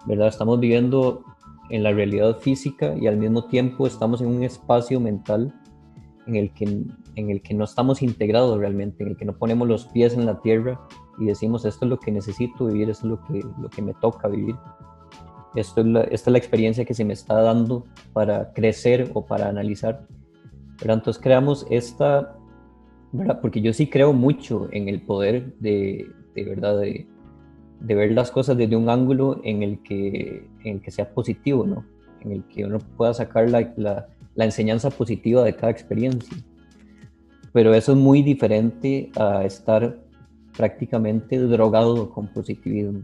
¿verdad? 0.05 0.27
Estamos 0.27 0.59
viviendo 0.59 1.23
en 1.71 1.83
la 1.83 1.91
realidad 1.91 2.37
física 2.37 2.95
y 2.99 3.07
al 3.07 3.17
mismo 3.17 3.45
tiempo 3.45 3.87
estamos 3.87 4.21
en 4.21 4.27
un 4.27 4.43
espacio 4.43 4.99
mental 4.99 5.53
en 6.27 6.35
el 6.35 6.53
que, 6.53 6.65
en 7.15 7.29
el 7.29 7.41
que 7.41 7.53
no 7.53 7.63
estamos 7.63 8.01
integrados 8.01 8.59
realmente, 8.59 9.03
en 9.03 9.11
el 9.11 9.17
que 9.17 9.25
no 9.25 9.37
ponemos 9.37 9.67
los 9.67 9.85
pies 9.85 10.13
en 10.13 10.25
la 10.25 10.39
tierra 10.41 10.79
y 11.17 11.25
decimos 11.25 11.65
esto 11.65 11.85
es 11.85 11.89
lo 11.89 11.99
que 11.99 12.11
necesito 12.11 12.65
vivir, 12.65 12.89
esto 12.89 13.07
es 13.07 13.11
lo 13.11 13.23
que, 13.23 13.45
lo 13.61 13.69
que 13.69 13.81
me 13.81 13.93
toca 13.95 14.27
vivir. 14.27 14.55
Esto 15.55 15.81
es 15.81 15.87
la, 15.87 16.01
esta 16.03 16.29
es 16.29 16.31
la 16.31 16.37
experiencia 16.37 16.85
que 16.85 16.93
se 16.93 17.03
me 17.03 17.13
está 17.13 17.41
dando 17.41 17.85
para 18.13 18.53
crecer 18.53 19.09
o 19.13 19.25
para 19.25 19.49
analizar. 19.49 20.07
Pero 20.79 20.93
entonces 20.93 21.21
creamos 21.21 21.65
esta, 21.69 22.37
¿verdad? 23.11 23.39
Porque 23.41 23.61
yo 23.61 23.73
sí 23.73 23.87
creo 23.87 24.13
mucho 24.13 24.69
en 24.71 24.87
el 24.87 25.01
poder 25.01 25.53
de, 25.59 26.07
de 26.35 26.43
verdad, 26.45 26.81
de, 27.81 27.95
ver 27.95 28.11
las 28.11 28.31
cosas 28.31 28.57
desde 28.57 28.75
un 28.75 28.89
ángulo 28.89 29.41
en 29.43 29.63
el 29.63 29.81
que, 29.83 30.47
en 30.63 30.75
el 30.75 30.81
que 30.81 30.91
sea 30.91 31.13
positivo, 31.13 31.65
¿no? 31.65 31.85
En 32.21 32.31
el 32.31 32.43
que 32.43 32.65
uno 32.65 32.79
pueda 32.97 33.13
sacar 33.13 33.49
la, 33.49 33.73
la, 33.77 34.07
la 34.35 34.45
enseñanza 34.45 34.89
positiva 34.89 35.43
de 35.43 35.55
cada 35.55 35.71
experiencia. 35.71 36.35
Pero 37.53 37.73
eso 37.73 37.91
es 37.93 37.97
muy 37.97 38.21
diferente 38.21 39.11
a 39.17 39.43
estar 39.43 39.99
prácticamente 40.55 41.37
drogado 41.37 42.09
con 42.09 42.27
positivismo, 42.27 43.01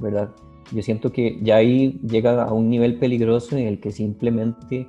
¿verdad? 0.00 0.30
Yo 0.72 0.82
siento 0.82 1.12
que 1.12 1.38
ya 1.42 1.56
ahí 1.56 2.00
llega 2.06 2.42
a 2.42 2.52
un 2.52 2.70
nivel 2.70 2.98
peligroso 2.98 3.56
en 3.56 3.66
el 3.66 3.80
que 3.80 3.90
simplemente 3.90 4.88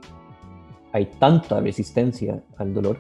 hay 0.92 1.06
tanta 1.20 1.60
resistencia 1.60 2.44
al 2.58 2.74
dolor, 2.74 3.00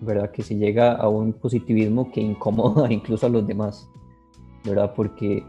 ¿verdad? 0.00 0.30
Que 0.30 0.42
se 0.42 0.56
llega 0.56 0.92
a 0.92 1.08
un 1.08 1.32
positivismo 1.32 2.10
que 2.10 2.20
incomoda 2.20 2.92
incluso 2.92 3.26
a 3.26 3.30
los 3.30 3.46
demás, 3.46 3.88
¿verdad? 4.66 4.92
Porque 4.94 5.44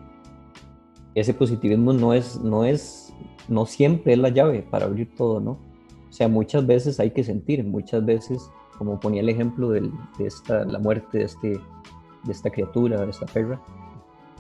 ese 1.16 1.34
positivismo 1.34 1.94
no 1.94 2.14
es, 2.14 2.40
no 2.42 2.64
es, 2.64 3.14
no 3.48 3.66
siempre 3.66 4.14
es 4.14 4.20
la 4.20 4.30
llave 4.30 4.62
para 4.62 4.86
abrir 4.86 5.16
todo, 5.16 5.40
¿no? 5.40 5.52
O 6.10 6.12
sea, 6.12 6.28
muchas 6.28 6.66
veces 6.66 7.00
hay 7.00 7.12
que 7.12 7.24
sentir, 7.24 7.64
muchas 7.64 8.06
veces, 8.06 8.50
como 8.78 9.00
ponía 9.00 9.22
el 9.22 9.30
ejemplo 9.30 9.70
de 9.72 9.90
esta, 10.20 10.64
la 10.64 10.80
muerte 10.80 11.20
de, 11.20 11.24
este, 11.26 11.50
de 11.50 12.32
esta 12.32 12.50
criatura, 12.50 13.02
de 13.02 13.10
esta 13.10 13.26
perra, 13.26 13.60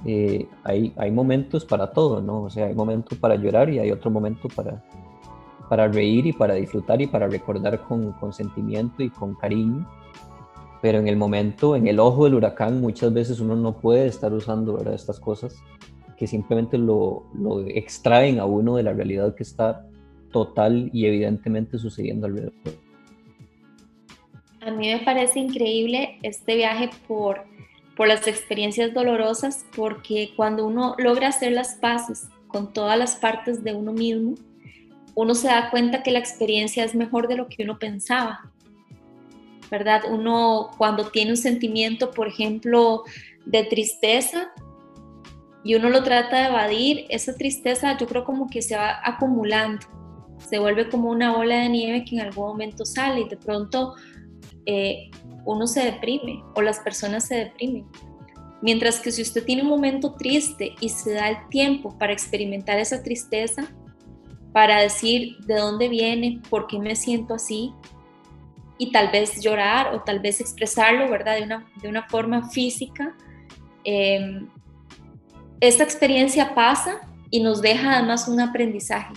eh, 0.05 0.47
hay, 0.63 0.93
hay 0.97 1.11
momentos 1.11 1.65
para 1.65 1.91
todo, 1.91 2.21
¿no? 2.21 2.43
O 2.43 2.49
sea, 2.49 2.67
hay 2.67 2.75
momentos 2.75 3.17
para 3.17 3.35
llorar 3.35 3.69
y 3.69 3.79
hay 3.79 3.91
otro 3.91 4.11
momento 4.11 4.47
para, 4.55 4.83
para 5.69 5.87
reír 5.87 6.27
y 6.27 6.33
para 6.33 6.53
disfrutar 6.53 7.01
y 7.01 7.07
para 7.07 7.27
recordar 7.27 7.81
con, 7.83 8.11
con 8.13 8.31
sentimiento 8.31 9.03
y 9.03 9.09
con 9.09 9.33
cariño. 9.35 9.87
Pero 10.81 10.99
en 10.99 11.07
el 11.07 11.17
momento, 11.17 11.75
en 11.75 11.87
el 11.87 11.99
ojo 11.99 12.25
del 12.25 12.35
huracán, 12.35 12.81
muchas 12.81 13.13
veces 13.13 13.39
uno 13.39 13.55
no 13.55 13.79
puede 13.79 14.07
estar 14.07 14.31
usando 14.33 14.73
¿verdad? 14.77 14.93
estas 14.93 15.19
cosas 15.19 15.55
que 16.17 16.27
simplemente 16.27 16.77
lo, 16.77 17.25
lo 17.33 17.61
extraen 17.67 18.39
a 18.39 18.45
uno 18.45 18.75
de 18.75 18.83
la 18.83 18.93
realidad 18.93 19.35
que 19.35 19.43
está 19.43 19.85
total 20.31 20.89
y 20.91 21.05
evidentemente 21.05 21.77
sucediendo 21.77 22.27
alrededor. 22.27 22.53
A 24.61 24.71
mí 24.71 24.91
me 24.91 24.99
parece 24.99 25.39
increíble 25.39 26.17
este 26.23 26.55
viaje 26.55 26.89
por 27.07 27.45
por 27.97 28.07
las 28.07 28.27
experiencias 28.27 28.93
dolorosas, 28.93 29.65
porque 29.75 30.31
cuando 30.35 30.65
uno 30.67 30.95
logra 30.99 31.29
hacer 31.29 31.51
las 31.51 31.73
paces 31.75 32.29
con 32.47 32.71
todas 32.71 32.97
las 32.97 33.15
partes 33.15 33.63
de 33.63 33.73
uno 33.73 33.91
mismo, 33.91 34.35
uno 35.15 35.33
se 35.33 35.47
da 35.47 35.71
cuenta 35.71 36.03
que 36.03 36.11
la 36.11 36.19
experiencia 36.19 36.83
es 36.83 36.93
mejor 36.93 37.27
de 37.27 37.35
lo 37.35 37.47
que 37.47 37.63
uno 37.63 37.79
pensaba. 37.79 38.51
¿Verdad? 39.69 40.03
Uno 40.09 40.69
cuando 40.77 41.09
tiene 41.09 41.31
un 41.31 41.37
sentimiento, 41.37 42.11
por 42.11 42.27
ejemplo, 42.27 43.03
de 43.45 43.63
tristeza 43.63 44.51
y 45.63 45.75
uno 45.75 45.89
lo 45.89 46.03
trata 46.03 46.37
de 46.37 46.45
evadir, 46.47 47.05
esa 47.09 47.35
tristeza 47.35 47.97
yo 47.97 48.07
creo 48.07 48.23
como 48.23 48.47
que 48.47 48.61
se 48.61 48.77
va 48.77 49.01
acumulando, 49.03 49.85
se 50.37 50.59
vuelve 50.59 50.89
como 50.89 51.09
una 51.09 51.35
ola 51.35 51.57
de 51.59 51.69
nieve 51.69 52.05
que 52.05 52.15
en 52.15 52.21
algún 52.21 52.47
momento 52.47 52.85
sale 52.85 53.21
y 53.21 53.29
de 53.29 53.35
pronto 53.35 53.95
eh, 54.65 55.09
uno 55.45 55.67
se 55.67 55.83
deprime 55.83 56.43
o 56.55 56.61
las 56.61 56.79
personas 56.79 57.27
se 57.27 57.35
deprimen. 57.35 57.85
Mientras 58.61 58.99
que 58.99 59.11
si 59.11 59.21
usted 59.21 59.43
tiene 59.43 59.63
un 59.63 59.69
momento 59.69 60.13
triste 60.13 60.73
y 60.79 60.89
se 60.89 61.13
da 61.13 61.29
el 61.29 61.49
tiempo 61.49 61.97
para 61.97 62.13
experimentar 62.13 62.79
esa 62.79 63.03
tristeza, 63.03 63.67
para 64.51 64.81
decir 64.81 65.37
de 65.45 65.55
dónde 65.55 65.89
viene, 65.89 66.41
por 66.49 66.67
qué 66.67 66.79
me 66.79 66.95
siento 66.95 67.35
así, 67.35 67.73
y 68.77 68.91
tal 68.91 69.09
vez 69.09 69.41
llorar 69.41 69.93
o 69.93 70.01
tal 70.01 70.19
vez 70.19 70.39
expresarlo, 70.39 71.09
¿verdad? 71.09 71.37
De 71.37 71.43
una, 71.43 71.65
de 71.81 71.87
una 71.87 72.03
forma 72.03 72.49
física, 72.49 73.15
eh, 73.83 74.41
esta 75.59 75.83
experiencia 75.83 76.53
pasa 76.53 77.01
y 77.29 77.39
nos 77.39 77.61
deja 77.61 77.97
además 77.97 78.27
un 78.27 78.39
aprendizaje. 78.39 79.13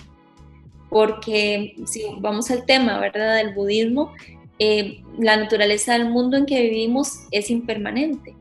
Porque 0.88 1.74
si 1.84 2.04
vamos 2.18 2.50
al 2.50 2.64
tema, 2.64 2.98
¿verdad? 2.98 3.36
Del 3.36 3.54
budismo, 3.54 4.12
eh, 4.58 5.02
la 5.18 5.36
naturaleza 5.36 5.92
del 5.92 6.10
mundo 6.10 6.36
en 6.36 6.46
que 6.46 6.60
vivimos 6.62 7.20
es 7.30 7.50
impermanente. 7.50 8.34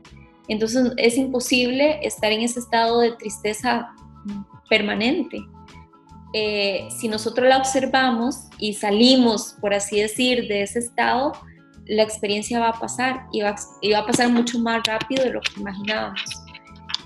Entonces 0.48 0.92
es 0.96 1.16
imposible 1.16 2.00
estar 2.02 2.32
en 2.32 2.40
ese 2.40 2.58
estado 2.58 3.00
de 3.00 3.12
tristeza 3.12 3.94
permanente. 4.68 5.38
Eh, 6.32 6.88
si 6.96 7.08
nosotros 7.08 7.48
la 7.48 7.58
observamos 7.58 8.48
y 8.58 8.74
salimos, 8.74 9.56
por 9.60 9.74
así 9.74 10.00
decir, 10.00 10.46
de 10.46 10.62
ese 10.62 10.78
estado, 10.78 11.32
la 11.86 12.04
experiencia 12.04 12.60
va 12.60 12.68
a 12.68 12.78
pasar 12.78 13.26
y 13.32 13.42
va, 13.42 13.56
a 13.96 14.06
pasar 14.06 14.30
mucho 14.30 14.60
más 14.60 14.86
rápido 14.86 15.24
de 15.24 15.32
lo 15.32 15.40
que 15.40 15.60
imaginábamos. 15.60 16.22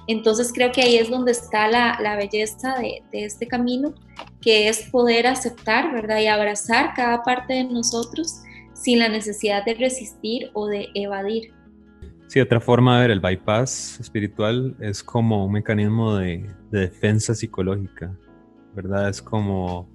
Entonces 0.07 0.53
creo 0.55 0.71
que 0.73 0.83
ahí 0.83 0.97
es 0.97 1.09
donde 1.09 1.33
está 1.33 1.69
la, 1.69 2.17
belleza 2.17 2.75
de, 2.79 3.03
este 3.13 3.47
camino, 3.47 3.95
que 4.43 4.69
es 4.69 4.83
poder 4.91 5.27
aceptar, 5.27 5.91
¿verdad? 5.93 6.21
Y 6.21 6.27
abrazar 6.27 6.93
cada 6.95 7.23
parte 7.23 7.55
de 7.55 7.65
nosotros 7.65 8.43
sin 8.75 8.99
la 8.99 9.09
necesidad 9.09 9.65
de 9.65 9.73
resistir 9.75 10.51
o 10.53 10.67
de 10.67 10.89
evadir. 10.95 11.55
Sí, 12.27 12.41
otra 12.41 12.61
forma 12.61 12.97
de 12.97 13.03
ver 13.03 13.11
el 13.13 13.21
bypass 13.21 14.01
espiritual 14.01 14.77
es 14.81 15.03
como 15.03 15.47
un 15.47 15.53
mecanismo 15.53 16.17
de, 16.17 16.47
defensa 16.71 17.35
psicológica, 17.35 18.13
¿verdad? 18.75 19.09
Es 19.09 19.23
como... 19.23 19.89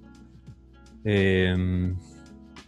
Em, 1.04 1.96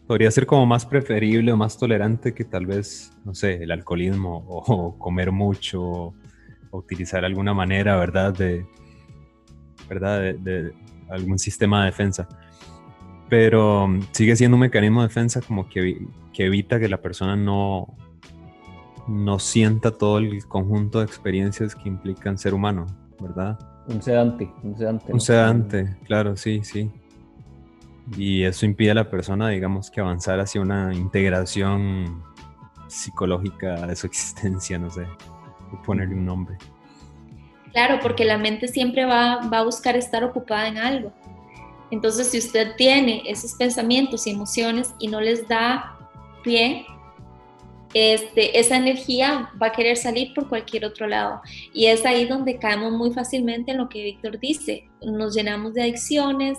podría 0.07 0.31
ser 0.31 0.47
como 0.47 0.67
más 0.67 0.87
preferible 0.87 1.53
o 1.53 1.57
más 1.57 1.79
tolerante 1.79 2.35
que 2.35 2.45
tal 2.45 2.67
vez, 2.67 3.13
no 3.25 3.35
sé, 3.35 3.63
el 3.63 3.71
alcoholismo 3.71 4.45
o, 4.49 4.97
comer 4.99 5.33
mucho 5.33 5.83
o, 5.83 6.15
utilizar 6.71 7.25
alguna 7.25 7.53
manera, 7.53 7.97
¿verdad? 7.97 8.33
De, 8.33 8.67
¿verdad? 9.89 10.35
de 10.35 10.73
algún 11.11 11.39
sistema 11.39 11.81
de 11.81 11.87
defensa 11.87 12.27
pero 13.33 13.89
mm, 13.89 14.01
sigue 14.11 14.37
siendo 14.37 14.57
un 14.57 14.61
mecanismo 14.61 15.01
de 15.01 15.09
defensa 15.09 15.41
como 15.41 15.67
que, 15.67 16.07
que 16.35 16.45
evita 16.45 16.79
que 16.79 16.87
la 16.87 17.01
persona 17.01 17.35
no, 17.35 17.97
no 19.09 19.39
sienta 19.39 19.93
todo 19.93 20.19
el 20.19 20.45
conjunto 20.45 20.99
de 20.99 21.07
experiencias 21.07 21.75
que 21.75 21.89
implican 21.89 22.37
ser 22.37 22.53
humano, 22.53 22.87
¿verdad? 23.19 23.59
Un 23.89 24.01
sedante, 24.01 24.51
un 24.63 24.77
sedante. 24.77 25.13
Un 25.13 25.21
sedante, 25.21 25.97
claro, 26.05 26.37
sí, 26.37 26.63
sí. 26.63 26.91
Y 28.17 28.45
eso 28.45 28.67
impide 28.67 28.93
a 28.93 28.95
la 28.95 29.11
persona, 29.11 29.49
digamos, 29.49 29.91
que 29.91 30.01
avanzar 30.01 30.41
hacia 30.41 30.61
una 30.61 30.95
integración 30.95 32.23
psicológica 32.89 33.87
de 33.87 33.97
su 33.97 34.07
existencia, 34.09 34.79
no 34.79 34.91
sé, 34.91 35.07
ponerle 35.85 36.15
un 36.15 36.27
nombre. 36.27 36.57
Claro, 37.73 37.99
porque 38.03 38.25
la 38.25 38.39
mente 38.39 38.69
siempre 38.69 39.05
va, 39.05 39.49
va 39.49 39.61
a 39.61 39.65
buscar 39.65 39.97
estar 39.97 40.23
ocupada 40.25 40.69
en 40.69 40.79
algo. 40.79 41.13
Entonces, 41.91 42.29
si 42.29 42.39
usted 42.39 42.75
tiene 42.77 43.23
esos 43.27 43.55
pensamientos 43.55 44.27
y 44.27 44.31
emociones 44.31 44.95
y 44.99 45.09
no 45.09 45.21
les 45.21 45.47
da 45.49 45.99
pie, 46.43 46.87
este, 47.95 48.59
esa 48.59 48.77
energía 48.77 49.51
va 49.61 49.69
a 49.69 49.73
querer 49.73 49.97
salir 49.97 50.33
por 50.35 50.49
cualquier 50.49 50.85
otro 50.85 51.07
lado. 51.07 51.43
Y 51.73 51.87
es 51.87 52.05
ahí 52.07 52.27
donde 52.27 52.59
caemos 52.59 52.93
muy 52.93 53.13
fácilmente 53.13 53.73
en 53.73 53.79
lo 53.79 53.89
que 53.89 54.03
Víctor 54.03 54.39
dice. 54.39 54.89
Nos 55.03 55.35
llenamos 55.35 55.75
de 55.75 55.83
adicciones 55.83 56.59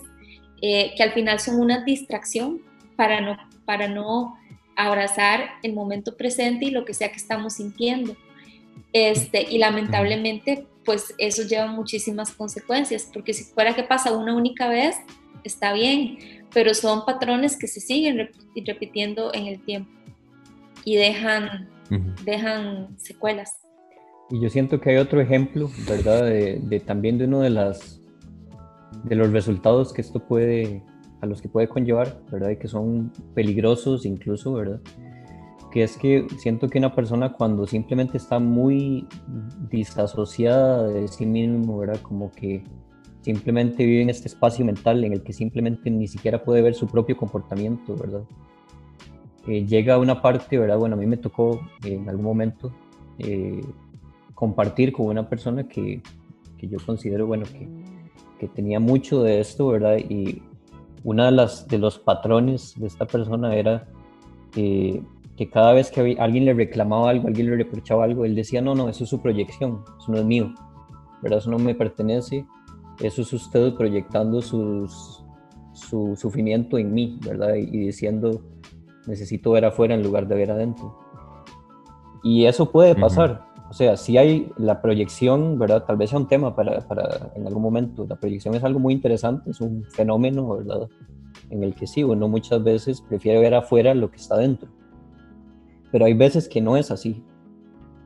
eh, 0.62 0.93
que 0.96 1.04
al 1.04 1.12
final 1.12 1.39
son 1.39 1.60
una 1.60 1.84
distracción 1.84 2.62
para 2.96 3.19
no, 3.22 3.38
para 3.65 3.88
no 3.88 4.38
abrazar 4.76 5.50
el 5.63 5.74
momento 5.74 6.15
presente 6.15 6.65
y 6.65 6.72
lo 6.72 6.86
que 6.86 6.93
sea 6.93 7.10
que 7.10 7.17
estamos 7.17 7.54
sintiendo. 7.54 8.15
Este, 8.91 9.48
y 9.50 9.58
lamentablemente, 9.58 10.67
pues 10.86 11.15
eso 11.17 11.43
lleva 11.43 11.67
muchísimas 11.67 12.32
consecuencias, 12.32 13.10
porque 13.12 13.34
si 13.34 13.43
fuera 13.43 13.74
que 13.74 13.84
pasa 13.84 14.12
una 14.12 14.36
única 14.36 14.67
vez, 14.67 14.98
está 15.43 15.74
bien, 15.74 16.46
pero 16.54 16.76
son 16.76 17.06
patrones 17.06 17.58
que 17.58 17.67
se 17.67 17.80
siguen 17.80 18.30
repitiendo 18.65 19.34
en 19.34 19.48
el 19.48 19.60
tiempo 19.62 20.03
y 20.86 20.96
dejan, 20.96 21.69
dejan 22.26 22.98
secuelas. 22.98 23.63
Y 24.30 24.41
yo 24.41 24.50
siento 24.50 24.80
que 24.80 24.91
hay 24.91 24.98
otro 24.98 25.22
ejemplo, 25.22 25.69
¿verdad? 25.88 26.26
De, 26.26 26.80
también 26.86 27.17
de 27.17 27.26
uno 27.26 27.41
de 27.41 27.50
las 27.50 28.00
de 29.04 29.15
los 29.15 29.32
resultados 29.32 29.91
que 29.91 30.02
esto 30.02 30.19
puede, 30.19 30.82
a 31.22 31.26
los 31.26 31.41
que 31.41 31.50
puede 31.50 31.67
conllevar, 31.67 32.22
¿verdad? 32.32 32.52
Y 32.52 32.58
que 32.58 32.67
son 32.67 33.12
peligrosos 33.34 34.06
incluso, 34.06 34.54
¿verdad? 34.54 34.80
Que 35.72 35.84
es 35.84 35.98
que 35.98 36.26
siento 36.38 36.69
que 36.69 36.78
una 36.78 36.96
persona 36.96 37.34
cuando 37.34 37.67
simplemente 37.67 38.17
está 38.17 38.39
muy 38.39 39.08
disasociada 39.69 40.88
de 40.88 41.08
sí 41.08 41.26
mismo, 41.26 41.78
¿verdad? 41.78 42.00
Como 42.02 42.32
que 42.32 42.63
simplemente 43.22 43.86
vive 43.86 44.04
en 44.04 44.10
este 44.10 44.28
espacio 44.28 44.63
mental 44.63 45.04
en 45.04 45.13
el 45.13 45.24
que 45.24 45.34
simplemente 45.34 45.89
ni 45.89 46.08
siquiera 46.08 46.43
puede 46.43 46.62
ver 46.62 46.76
su 46.76 46.88
propio 46.88 47.17
comportamiento, 47.17 47.96
¿verdad? 47.96 48.24
Eh, 49.47 49.65
llega 49.65 49.95
a 49.95 49.97
una 49.97 50.21
parte, 50.21 50.58
¿verdad? 50.58 50.77
Bueno, 50.77 50.95
a 50.95 50.99
mí 50.99 51.06
me 51.06 51.17
tocó 51.17 51.62
eh, 51.84 51.95
en 51.95 52.08
algún 52.08 52.25
momento 52.25 52.71
eh, 53.19 53.62
compartir 54.34 54.93
con 54.93 55.08
una 55.08 55.27
persona 55.27 55.67
que, 55.67 56.01
que 56.58 56.67
yo 56.67 56.77
considero, 56.86 57.27
bueno, 57.27 57.45
que, 57.45 57.67
que, 58.39 58.47
tenía 58.47 58.79
mucho 58.79 59.21
de 59.21 59.41
esto, 59.41 59.67
¿verdad? 59.67 59.97
Y 59.97 60.41
una 61.03 61.25
de, 61.25 61.32
las, 61.34 61.67
de 61.67 61.77
los 61.77 61.99
patrones 61.99 62.73
de 62.77 62.88
esta 62.88 63.06
persona 63.06 63.56
era 63.56 63.88
que 64.53 65.49
cada 65.49 65.73
vez 65.73 65.89
que 65.89 66.15
alguien 66.19 66.45
le 66.45 66.53
reclamaba 66.53 67.10
algo, 67.10 67.27
alguien 67.27 67.49
le 67.49 67.58
reprochaba 67.58 68.03
algo, 68.03 68.23
él 68.23 68.36
decía, 68.36 68.62
no, 68.62 68.75
no, 68.75 68.88
eso 68.88 69.03
es 69.03 69.10
su 69.10 69.19
proyección, 69.19 69.84
eso 69.99 70.12
no 70.12 70.19
es 70.19 70.25
mío, 70.25 70.53
¿verdad? 71.21 71.39
Eso 71.39 71.49
no 71.49 71.58
me 71.58 71.73
pertenece, 71.73 72.45
eso 73.01 73.23
es 73.23 73.34
usted 73.34 73.73
proyectando 73.73 74.41
sus, 74.41 75.25
su 75.73 76.15
sufrimiento 76.15 76.77
en 76.77 76.93
mí, 76.93 77.19
¿verdad? 77.25 77.56
Y 77.56 77.77
diciendo, 77.79 78.41
necesito 79.08 79.52
ver 79.52 79.66
afuera 79.66 79.94
en 79.96 80.04
lugar 80.04 80.28
de 80.28 80.36
ver 80.36 80.52
adentro. 80.52 80.98
Y 82.24 82.46
eso 82.46 82.72
puede 82.72 82.96
pasar. 82.96 83.46
O 83.70 83.74
sea, 83.74 83.98
si 83.98 84.18
hay 84.18 84.52
la 84.58 84.82
proyección, 84.82 85.58
¿verdad? 85.58 85.84
Tal 85.86 85.98
vez 85.98 86.12
sea 86.12 86.20
un 86.20 86.28
tema 86.28 86.56
para, 86.56 86.88
para, 86.88 87.32
en 87.36 87.48
algún 87.48 87.63
momento. 87.63 88.06
La 88.08 88.16
proyección 88.16 88.56
es 88.56 88.63
algo 88.63 88.80
muy 88.80 88.94
interesante, 88.94 89.50
es 89.50 89.62
un 89.62 89.84
fenómeno, 89.86 90.58
¿verdad? 90.58 90.88
En 91.50 91.63
el 91.63 91.74
que 91.74 91.88
sí, 91.88 92.04
uno 92.04 92.28
muchas 92.28 92.63
veces 92.63 93.02
prefiere 93.02 93.39
ver 93.39 93.56
afuera 93.56 93.94
lo 93.94 94.12
que 94.12 94.18
está 94.18 94.38
dentro. 94.38 94.70
Pero 95.92 96.06
hay 96.06 96.13
veces 96.13 96.48
que 96.48 96.62
no 96.62 96.78
es 96.78 96.92
así. 96.92 97.24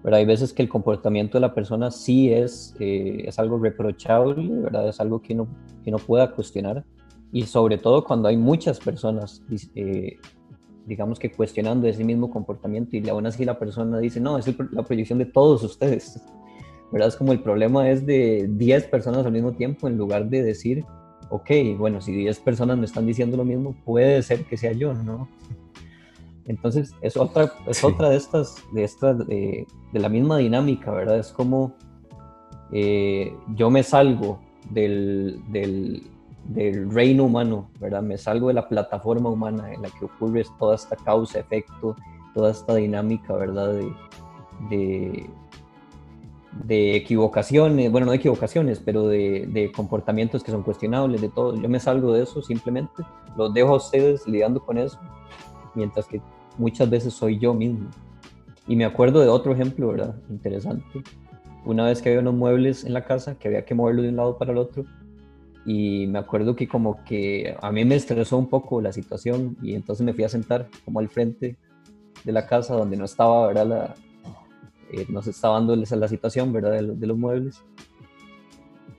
Pero 0.03 0.15
hay 0.15 0.25
veces 0.25 0.53
que 0.53 0.63
el 0.63 0.69
comportamiento 0.69 1.37
de 1.37 1.41
la 1.41 1.53
persona 1.53 1.91
sí 1.91 2.31
es, 2.31 2.73
eh, 2.79 3.25
es 3.27 3.37
algo 3.37 3.59
reprochable, 3.59 4.47
¿verdad? 4.61 4.87
Es 4.87 5.01
algo 5.01 5.21
que 5.21 5.35
no, 5.35 5.47
que 5.83 5.91
no 5.91 5.97
pueda 5.97 6.31
cuestionar. 6.31 6.85
Y 7.31 7.43
sobre 7.43 7.77
todo 7.77 8.05
cuando 8.05 8.29
hay 8.29 8.37
muchas 8.37 8.79
personas 8.79 9.43
eh, 9.75 10.17
digamos 10.87 11.19
que 11.19 11.29
cuestionando 11.29 11.85
ese 11.87 12.03
mismo 12.03 12.31
comportamiento 12.31 12.95
y 12.95 13.07
aún 13.09 13.25
así 13.25 13.43
la 13.43 13.59
persona 13.59 13.99
dice, 13.99 14.21
no, 14.21 14.37
es 14.37 14.47
la 14.71 14.83
proyección 14.83 15.19
de 15.19 15.25
todos 15.25 15.61
ustedes. 15.63 16.21
¿Verdad? 16.91 17.09
Es 17.09 17.17
como 17.17 17.33
el 17.33 17.41
problema 17.41 17.89
es 17.89 18.05
de 18.05 18.47
10 18.49 18.85
personas 18.85 19.25
al 19.25 19.33
mismo 19.33 19.51
tiempo 19.51 19.89
en 19.89 19.97
lugar 19.97 20.29
de 20.29 20.41
decir, 20.41 20.85
ok, 21.29 21.51
bueno, 21.77 21.99
si 21.99 22.13
10 22.13 22.39
personas 22.39 22.77
me 22.77 22.85
están 22.85 23.05
diciendo 23.05 23.35
lo 23.35 23.43
mismo, 23.43 23.75
puede 23.83 24.23
ser 24.23 24.45
que 24.45 24.55
sea 24.55 24.71
yo, 24.71 24.93
¿no? 24.93 25.27
Entonces, 26.45 26.95
es 27.01 27.17
otra, 27.17 27.51
es 27.67 27.83
otra 27.83 28.09
de 28.09 28.15
estas, 28.15 28.55
de, 28.71 28.85
estas 28.85 29.27
de, 29.27 29.67
la 29.91 30.07
misma 30.07 30.37
dinámica, 30.37 30.91
¿verdad? 30.91 31.19
Es 31.19 31.33
como 31.33 31.75
eh, 32.71 33.35
yo 33.53 33.69
me 33.69 33.83
salgo 33.83 34.39
del, 34.69 35.41
del, 35.49 36.03
del 36.47 36.89
reino 36.91 37.25
humano, 37.25 37.69
¿verdad? 37.79 38.01
Me 38.01 38.17
salgo 38.17 38.47
de 38.47 38.53
la 38.53 38.67
plataforma 38.67 39.29
humana 39.29 39.73
en 39.73 39.81
la 39.81 39.89
que 39.89 40.05
ocurre 40.05 40.45
toda 40.57 40.75
esta 40.75 40.95
causa, 40.95 41.39
efecto, 41.39 41.95
toda 42.33 42.51
esta 42.51 42.75
dinámica, 42.75 43.33
¿verdad? 43.33 43.73
De, 44.69 45.29
de, 46.63 46.95
equivocaciones, 46.95 47.91
bueno, 47.91 48.05
no 48.05 48.11
de 48.11 48.17
equivocaciones, 48.17 48.79
pero 48.79 49.07
de, 49.07 49.71
comportamientos 49.75 50.43
que 50.43 50.51
son 50.51 50.63
cuestionables, 50.63 51.21
de 51.21 51.29
todo. 51.29 51.55
Yo 51.55 51.67
me 51.67 51.79
salgo 51.79 52.13
de 52.13 52.23
eso 52.23 52.41
simplemente, 52.41 53.03
los 53.35 53.53
dejo 53.53 53.73
a 53.73 53.77
ustedes 53.77 54.25
lidiando 54.25 54.61
con 54.61 54.77
eso, 54.77 54.99
mientras 55.75 56.07
que 56.07 56.21
muchas 56.57 56.89
veces 56.89 57.13
soy 57.13 57.39
yo 57.39 57.53
mismo. 57.53 57.89
Y 58.67 58.75
me 58.75 58.85
acuerdo 58.85 59.19
de 59.19 59.27
otro 59.27 59.53
ejemplo, 59.53 59.89
¿verdad? 59.89 60.15
Interesante. 60.29 61.03
Una 61.65 61.85
vez 61.85 62.01
que 62.01 62.09
había 62.09 62.21
unos 62.21 62.35
muebles 62.35 62.85
en 62.85 62.93
la 62.93 63.03
casa, 63.03 63.35
que 63.35 63.49
había 63.49 63.65
que 63.65 63.75
moverlo 63.75 64.01
de 64.01 64.09
un 64.09 64.15
lado 64.15 64.37
para 64.37 64.51
el 64.51 64.57
otro, 64.57 64.85
y 65.67 66.07
me 66.07 66.17
acuerdo 66.17 66.55
que 66.55 66.65
como 66.65 67.03
que 67.03 67.57
a 67.61 67.73
mí 67.73 67.83
me 67.83 67.95
estresó 67.95 68.37
un 68.37 68.47
poco 68.47 68.79
la 68.79 68.93
situación 68.93 69.57
y 69.61 69.75
entonces 69.75 70.05
me 70.05 70.13
fui 70.13 70.23
a 70.23 70.29
sentar 70.29 70.69
como 70.85 70.99
al 70.99 71.09
frente 71.09 71.57
de 72.23 72.31
la 72.31 72.47
casa 72.47 72.73
donde 72.73 72.95
no 72.95 73.03
estaba, 73.03 73.47
¿verdad? 73.47 73.67
La, 73.67 73.95
eh, 74.93 75.05
no 75.09 75.21
se 75.21 75.31
estaba 75.31 75.55
dando 75.55 75.75
la 75.75 76.07
situación, 76.07 76.53
¿verdad? 76.53 76.71
De, 76.71 77.05
los 77.05 77.17
muebles. 77.17 77.65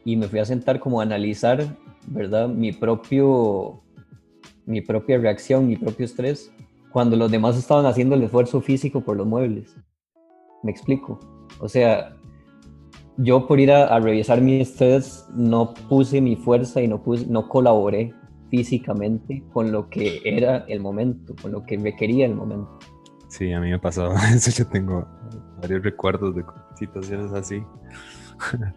Y 0.05 0.17
me 0.17 0.29
fui 0.29 0.41
a 0.41 0.45
sentar 0.45 0.79
como 0.79 1.01
a 1.01 1.05
analizar, 1.05 1.65
¿verdad? 2.07 2.49
Mi 2.49 2.73
propio, 2.73 3.81
mi 4.67 4.83
propia 4.83 5.17
reacción, 5.17 5.67
mi 5.67 5.77
propio 5.77 6.05
estrés, 6.05 6.53
cuando 6.93 7.17
los 7.17 7.31
demás 7.31 7.57
estaban 7.57 7.87
haciendo 7.87 8.15
el 8.15 8.25
esfuerzo 8.25 8.61
físico 8.61 9.01
por 9.01 9.17
los 9.17 9.27
muebles. 9.27 9.75
Me 10.63 10.71
explico. 10.71 11.19
O 11.61 11.69
sea, 11.71 12.15
yo 13.19 13.47
por 13.47 13.59
ir 13.59 13.73
a, 13.73 13.99
revisar 13.99 14.41
mi 14.41 14.61
estrés 14.61 15.27
no 15.35 15.75
puse 15.75 16.21
mi 16.21 16.37
fuerza 16.37 16.81
y 16.81 16.89
no, 16.89 17.03
puse, 17.03 17.27
no 17.27 17.49
colaboré 17.49 18.15
físicamente 18.49 19.43
con 19.53 19.73
lo 19.73 19.91
que 19.91 20.23
era 20.25 20.59
el 20.69 20.81
momento, 20.81 21.35
con 21.43 21.53
lo 21.53 21.65
que 21.65 21.77
requería 21.77 22.27
el 22.27 22.35
momento. 22.35 22.79
Sí, 23.29 23.53
a 23.53 23.61
mí 23.61 23.71
me 23.71 23.79
pasaba 23.79 24.15
eso, 24.35 24.51
yo 24.53 24.67
tengo 24.69 25.07
varios 25.61 25.83
recuerdos 25.83 26.35
de 26.37 26.45
situaciones 26.77 27.33
así. 27.33 27.63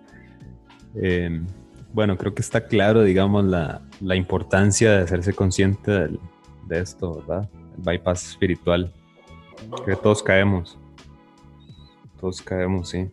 Em, 0.93 1.47
bueno, 1.93 2.17
creo 2.17 2.33
que 2.35 2.41
está 2.41 2.67
claro, 2.67 3.03
digamos, 3.03 3.45
la, 3.45 3.81
la 4.01 4.17
importancia 4.17 4.91
de 4.91 5.03
hacerse 5.03 5.31
consciente 5.31 6.09
de 6.67 6.79
esto, 6.79 7.15
¿verdad? 7.21 7.49
El 7.77 7.81
bypass 7.81 8.31
espiritual. 8.31 8.93
Que 9.85 9.95
todos 9.95 10.21
caemos. 10.21 10.77
Todos 12.19 12.41
caemos, 12.41 12.89
sí. 12.89 13.09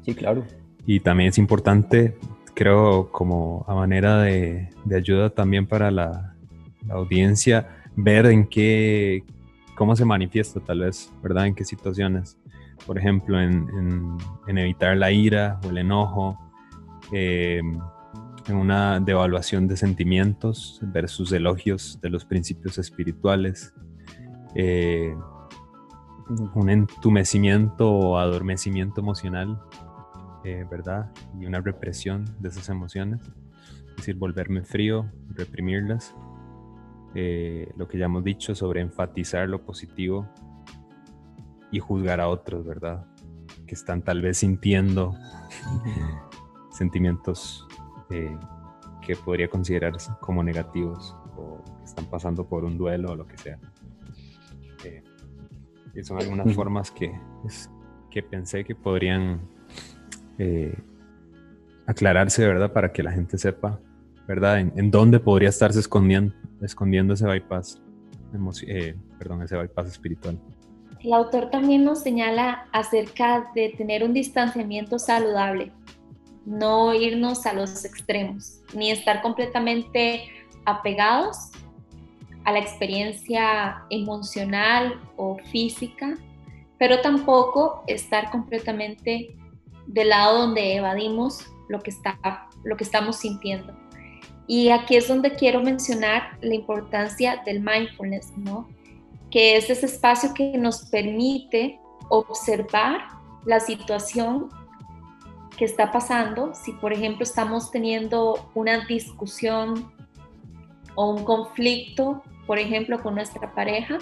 Sí, 0.00 0.14
claro. 0.14 0.46
Y 0.86 1.00
también 1.00 1.30
es 1.30 1.38
importante, 1.38 2.16
creo, 2.54 3.10
como 3.12 3.64
a 3.68 3.74
manera 3.74 4.22
de, 4.22 4.68
ayuda 4.94 5.30
también 5.30 5.66
para 5.66 5.90
la, 5.90 6.34
audiencia, 6.88 7.68
ver 7.94 8.26
en 8.26 8.46
qué, 8.46 9.22
cómo 9.76 9.94
se 9.94 10.04
manifiesta 10.04 10.60
tal 10.60 10.80
vez, 10.80 11.12
¿verdad? 11.22 11.46
En 11.46 11.54
qué 11.54 11.64
situaciones. 11.64 12.38
Por 12.86 12.98
ejemplo, 12.98 13.40
en, 13.40 14.16
evitar 14.46 14.96
la 14.96 15.12
ira 15.12 15.60
o 15.64 15.70
el 15.70 15.78
enojo, 15.78 16.38
eh, 17.12 17.60
en 18.48 18.56
una 18.56 18.98
devaluación 18.98 19.68
de 19.68 19.76
sentimientos 19.76 20.80
versus 20.82 21.32
elogios 21.32 21.98
de 22.00 22.10
los 22.10 22.24
principios 22.24 22.78
espirituales, 22.78 23.74
eh, 24.54 25.14
un 26.54 26.70
entumecimiento 26.70 27.90
o 27.90 28.18
adormecimiento 28.18 29.00
emocional 29.00 29.60
eh, 30.44 30.66
¿verdad? 30.70 31.10
Y 31.38 31.46
una 31.46 31.60
represión 31.60 32.24
de 32.40 32.48
esas 32.48 32.68
emociones, 32.68 33.20
es 33.90 33.96
decir, 33.96 34.16
volverme 34.16 34.62
frío, 34.62 35.10
reprimirlas. 35.30 36.14
Eh, 37.14 37.72
lo 37.76 37.88
que 37.88 37.98
ya 37.98 38.04
hemos 38.04 38.22
dicho 38.22 38.54
sobre 38.54 38.80
enfatizar 38.80 39.48
lo 39.48 39.64
positivo 39.64 40.28
y 41.72 41.80
juzgar 41.80 42.20
a 42.20 42.28
otros, 42.28 42.64
¿verdad? 42.64 43.06
Que 43.66 43.74
están 43.74 44.02
tal 44.02 44.22
vez 44.22 44.38
sintiendo, 44.38 45.14
sentimientos 46.70 47.66
eh, 48.10 48.36
que 49.00 49.16
podría 49.16 49.48
considerarse 49.48 50.12
como 50.20 50.42
negativos 50.42 51.16
o 51.36 51.62
que 51.78 51.84
están 51.84 52.06
pasando 52.06 52.46
por 52.48 52.64
un 52.64 52.78
duelo 52.78 53.12
o 53.12 53.16
lo 53.16 53.26
que 53.26 53.36
sea. 53.38 53.58
Eh, 54.84 55.02
y 55.94 56.02
son 56.02 56.18
algunas 56.18 56.54
formas 56.54 56.90
que, 56.90 57.12
que 58.10 58.22
pensé 58.22 58.64
que 58.64 58.74
podrían 58.74 59.40
eh, 60.42 60.74
aclararse, 61.86 62.46
¿verdad? 62.46 62.72
Para 62.72 62.94
que 62.94 63.02
la 63.02 63.12
gente 63.12 63.36
sepa, 63.36 63.78
¿verdad? 64.26 64.58
En, 64.60 64.90
dónde 64.90 65.20
podría 65.20 65.50
estarse 65.50 65.80
escondiendo, 65.80 66.34
escondiendo 66.62 67.12
ese 67.12 67.26
bypass, 67.26 67.78
perdón, 69.18 69.42
ese 69.42 69.58
bypass 69.58 69.88
espiritual. 69.88 70.40
El 71.00 71.12
autor 71.12 71.50
también 71.50 71.84
nos 71.84 72.02
señala 72.02 72.68
acerca 72.72 73.50
de 73.54 73.74
tener 73.76 74.02
un 74.02 74.14
distanciamiento 74.14 74.98
saludable, 74.98 75.72
no 76.46 76.94
irnos 76.94 77.44
a 77.44 77.52
los 77.52 77.84
extremos, 77.84 78.62
ni 78.74 78.90
estar 78.90 79.20
completamente 79.20 80.22
apegados 80.64 81.50
a 82.44 82.52
la 82.52 82.60
experiencia 82.60 83.82
emocional 83.90 84.98
o 85.16 85.36
física, 85.52 86.16
pero 86.78 87.02
tampoco 87.02 87.84
estar 87.86 88.30
completamente 88.30 89.36
del 89.92 90.10
lado 90.10 90.38
donde 90.38 90.76
evadimos 90.76 91.46
lo 91.68 91.80
que, 91.80 91.90
está, 91.90 92.48
lo 92.64 92.76
que 92.76 92.84
estamos 92.84 93.16
sintiendo. 93.16 93.74
Y 94.46 94.70
aquí 94.70 94.96
es 94.96 95.08
donde 95.08 95.34
quiero 95.34 95.60
mencionar 95.62 96.38
la 96.40 96.54
importancia 96.54 97.42
del 97.44 97.60
mindfulness, 97.60 98.36
¿no? 98.36 98.68
Que 99.30 99.56
es 99.56 99.70
ese 99.70 99.86
espacio 99.86 100.34
que 100.34 100.58
nos 100.58 100.82
permite 100.90 101.78
observar 102.08 103.00
la 103.44 103.60
situación 103.60 104.48
que 105.56 105.64
está 105.64 105.92
pasando, 105.92 106.52
si 106.54 106.72
por 106.72 106.92
ejemplo 106.92 107.22
estamos 107.22 107.70
teniendo 107.70 108.50
una 108.54 108.86
discusión 108.86 109.92
o 110.94 111.10
un 111.10 111.24
conflicto, 111.24 112.22
por 112.46 112.58
ejemplo, 112.58 113.00
con 113.02 113.14
nuestra 113.14 113.52
pareja, 113.54 113.98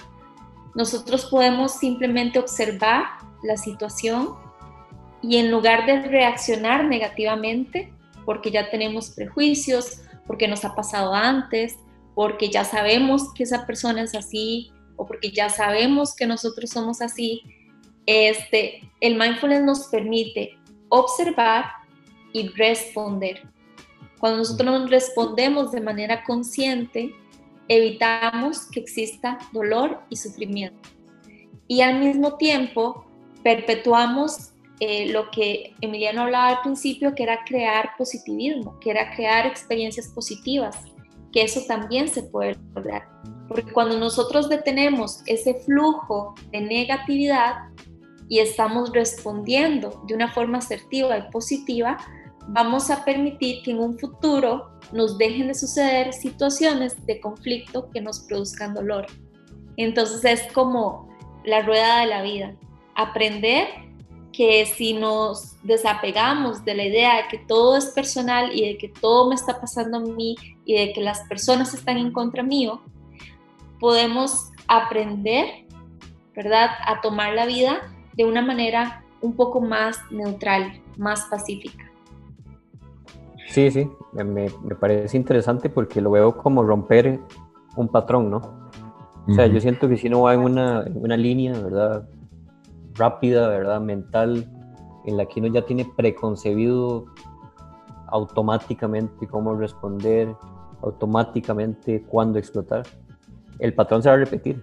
nosotros 0.74 1.26
podemos 1.26 1.72
simplemente 1.72 2.38
observar 2.38 3.04
la 3.42 3.56
situación 3.56 4.47
y 5.22 5.36
en 5.36 5.50
lugar 5.50 5.86
de 5.86 6.02
reaccionar 6.02 6.84
negativamente, 6.84 7.92
porque 8.24 8.50
ya 8.50 8.70
tenemos 8.70 9.10
prejuicios, 9.10 10.02
porque 10.26 10.48
nos 10.48 10.64
ha 10.64 10.74
pasado 10.74 11.14
antes, 11.14 11.76
porque 12.14 12.50
ya 12.50 12.64
sabemos 12.64 13.32
que 13.34 13.44
esa 13.44 13.66
persona 13.66 14.02
es 14.02 14.14
así 14.14 14.70
o 14.96 15.06
porque 15.06 15.30
ya 15.30 15.48
sabemos 15.48 16.14
que 16.14 16.26
nosotros 16.26 16.70
somos 16.70 17.00
así, 17.00 17.42
este, 18.06 18.90
el 19.00 19.16
mindfulness 19.16 19.62
nos 19.62 19.86
permite 19.86 20.56
observar 20.88 21.66
y 22.32 22.48
responder. 22.48 23.42
Cuando 24.18 24.38
nosotros 24.38 24.80
nos 24.80 24.90
respondemos 24.90 25.70
de 25.72 25.80
manera 25.80 26.24
consciente, 26.24 27.14
evitamos 27.68 28.66
que 28.70 28.80
exista 28.80 29.38
dolor 29.52 30.02
y 30.10 30.16
sufrimiento. 30.16 30.88
Y 31.68 31.82
al 31.82 32.00
mismo 32.00 32.36
tiempo, 32.36 33.06
perpetuamos 33.42 34.52
eh, 34.80 35.10
lo 35.10 35.30
que 35.30 35.74
Emiliano 35.80 36.22
hablaba 36.22 36.48
al 36.48 36.62
principio, 36.62 37.14
que 37.14 37.24
era 37.24 37.44
crear 37.44 37.90
positivismo, 37.96 38.78
que 38.80 38.90
era 38.90 39.14
crear 39.14 39.46
experiencias 39.46 40.08
positivas, 40.08 40.76
que 41.32 41.42
eso 41.42 41.60
también 41.66 42.08
se 42.08 42.22
puede 42.22 42.56
lograr. 42.74 43.08
Porque 43.48 43.72
cuando 43.72 43.98
nosotros 43.98 44.48
detenemos 44.48 45.22
ese 45.26 45.54
flujo 45.54 46.34
de 46.52 46.60
negatividad, 46.60 47.68
y 48.28 48.40
estamos 48.40 48.92
respondiendo 48.92 50.02
de 50.06 50.14
una 50.14 50.30
forma 50.30 50.58
asertiva 50.58 51.16
y 51.18 51.30
positiva, 51.30 51.96
vamos 52.48 52.90
a 52.90 53.04
permitir 53.04 53.62
que 53.62 53.70
en 53.70 53.80
un 53.80 53.98
futuro 53.98 54.70
nos 54.92 55.18
dejen 55.18 55.48
de 55.48 55.54
suceder 55.54 56.12
situaciones 56.12 57.04
de 57.06 57.20
conflicto 57.20 57.90
que 57.90 58.00
nos 58.00 58.20
produzcan 58.20 58.74
dolor. 58.74 59.06
Entonces 59.76 60.24
es 60.24 60.52
como 60.52 61.08
la 61.44 61.62
rueda 61.62 62.00
de 62.00 62.06
la 62.06 62.22
vida. 62.22 62.54
Aprender 62.94 63.66
que 64.32 64.66
si 64.66 64.94
nos 64.94 65.56
desapegamos 65.62 66.64
de 66.64 66.74
la 66.74 66.84
idea 66.84 67.16
de 67.16 67.28
que 67.28 67.38
todo 67.38 67.76
es 67.76 67.86
personal 67.86 68.50
y 68.54 68.66
de 68.66 68.78
que 68.78 68.88
todo 68.88 69.28
me 69.28 69.34
está 69.34 69.60
pasando 69.60 69.98
a 69.98 70.00
mí 70.00 70.36
y 70.64 70.74
de 70.74 70.92
que 70.92 71.00
las 71.00 71.20
personas 71.28 71.74
están 71.74 71.96
en 71.96 72.12
contra 72.12 72.42
mío, 72.42 72.80
podemos 73.80 74.50
aprender, 74.66 75.66
¿verdad?, 76.34 76.70
a 76.86 77.00
tomar 77.00 77.34
la 77.34 77.46
vida 77.46 77.92
de 78.14 78.24
una 78.24 78.42
manera 78.42 79.04
un 79.20 79.34
poco 79.34 79.60
más 79.60 79.98
neutral, 80.10 80.80
más 80.96 81.22
pacífica. 81.26 81.84
Sí, 83.48 83.70
sí, 83.70 83.90
me, 84.12 84.50
parece 84.78 85.16
interesante 85.16 85.70
porque 85.70 86.00
lo 86.00 86.10
veo 86.10 86.36
como 86.36 86.62
romper 86.62 87.18
un 87.76 87.88
patrón, 87.88 88.30
¿no? 88.30 88.68
O 89.26 89.32
sea, 89.34 89.46
yo 89.46 89.60
siento 89.60 89.88
que 89.88 89.96
si 89.98 90.06
uno 90.06 90.22
va 90.22 90.34
en 90.34 90.40
una, 90.40 90.84
en 90.86 91.02
una 91.02 91.16
línea, 91.16 91.52
¿verdad? 91.52 92.08
Rápida, 92.98 93.48
¿verdad? 93.48 93.80
Mental, 93.80 94.46
en 95.06 95.16
la 95.16 95.26
que 95.26 95.40
uno 95.40 95.48
ya 95.48 95.64
tiene 95.64 95.86
preconcebido 95.96 97.06
automáticamente 98.08 99.26
cómo 99.26 99.54
responder, 99.54 100.34
automáticamente 100.82 102.02
cuándo 102.02 102.38
explotar, 102.38 102.84
el 103.58 103.74
patrón 103.74 104.02
se 104.02 104.08
va 104.08 104.14
a 104.14 104.18
repetir, 104.18 104.62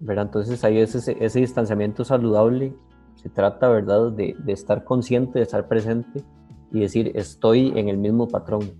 ¿verdad? 0.00 0.26
Entonces 0.26 0.62
ahí 0.64 0.78
es 0.78 0.94
ese, 0.94 1.40
distanciamiento 1.40 2.04
saludable 2.04 2.74
se 3.14 3.28
trata, 3.28 3.68
¿verdad?, 3.68 4.10
de, 4.12 4.34
estar 4.48 4.84
consciente, 4.84 5.38
de 5.38 5.44
estar 5.44 5.68
presente 5.68 6.24
y 6.72 6.80
decir, 6.80 7.12
estoy 7.14 7.72
en 7.76 7.88
el 7.88 7.98
mismo 7.98 8.26
patrón, 8.26 8.72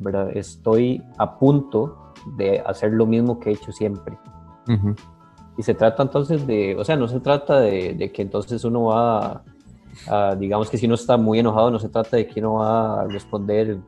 ¿verdad? 0.00 0.36
Estoy 0.36 1.02
a 1.18 1.38
punto 1.38 2.12
de 2.36 2.60
hacer 2.60 2.92
lo 2.92 3.06
mismo 3.06 3.38
que 3.38 3.50
he 3.50 3.52
hecho 3.52 3.70
siempre. 3.70 4.18
Y 5.56 5.62
se 5.62 5.74
trata 5.74 6.02
entonces 6.02 6.46
de, 6.46 6.74
o 6.76 6.84
sea, 6.84 6.96
no 6.96 7.06
se 7.08 7.20
trata 7.20 7.60
de, 7.60 8.10
que 8.12 8.22
entonces 8.22 8.64
uno 8.64 8.84
va, 8.84 9.44
a, 10.08 10.34
digamos 10.34 10.68
que 10.68 10.78
si 10.78 10.86
uno 10.86 10.96
está 10.96 11.16
muy 11.16 11.38
enojado, 11.38 11.70
no 11.70 11.78
se 11.78 11.88
trata 11.88 12.16
de 12.16 12.26
que 12.26 12.40
uno 12.40 12.54
va 12.54 13.02
a 13.02 13.06
responder 13.06 13.78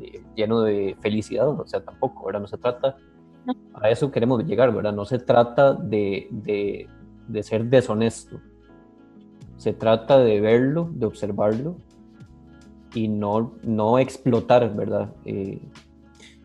eh, 0.00 0.22
lleno 0.34 0.62
de 0.62 0.96
felicidad, 1.00 1.48
o 1.48 1.66
sea, 1.66 1.84
tampoco, 1.84 2.26
¿verdad? 2.26 2.40
No 2.40 2.46
se 2.46 2.56
trata, 2.56 2.96
a 3.74 3.90
eso 3.90 4.10
queremos 4.10 4.44
llegar, 4.46 4.72
¿verdad? 4.74 4.92
No 4.92 5.04
se 5.04 5.18
trata 5.18 5.74
de, 5.74 6.28
de, 6.30 6.88
de 7.28 7.42
ser 7.42 7.66
deshonesto, 7.66 8.40
se 9.56 9.72
trata 9.72 10.18
de 10.18 10.40
verlo, 10.40 10.88
de 10.92 11.06
observarlo 11.06 11.76
y 12.94 13.08
no, 13.08 13.52
no 13.62 13.98
explotar, 13.98 14.74
¿verdad? 14.74 15.12
Eh, 15.24 15.60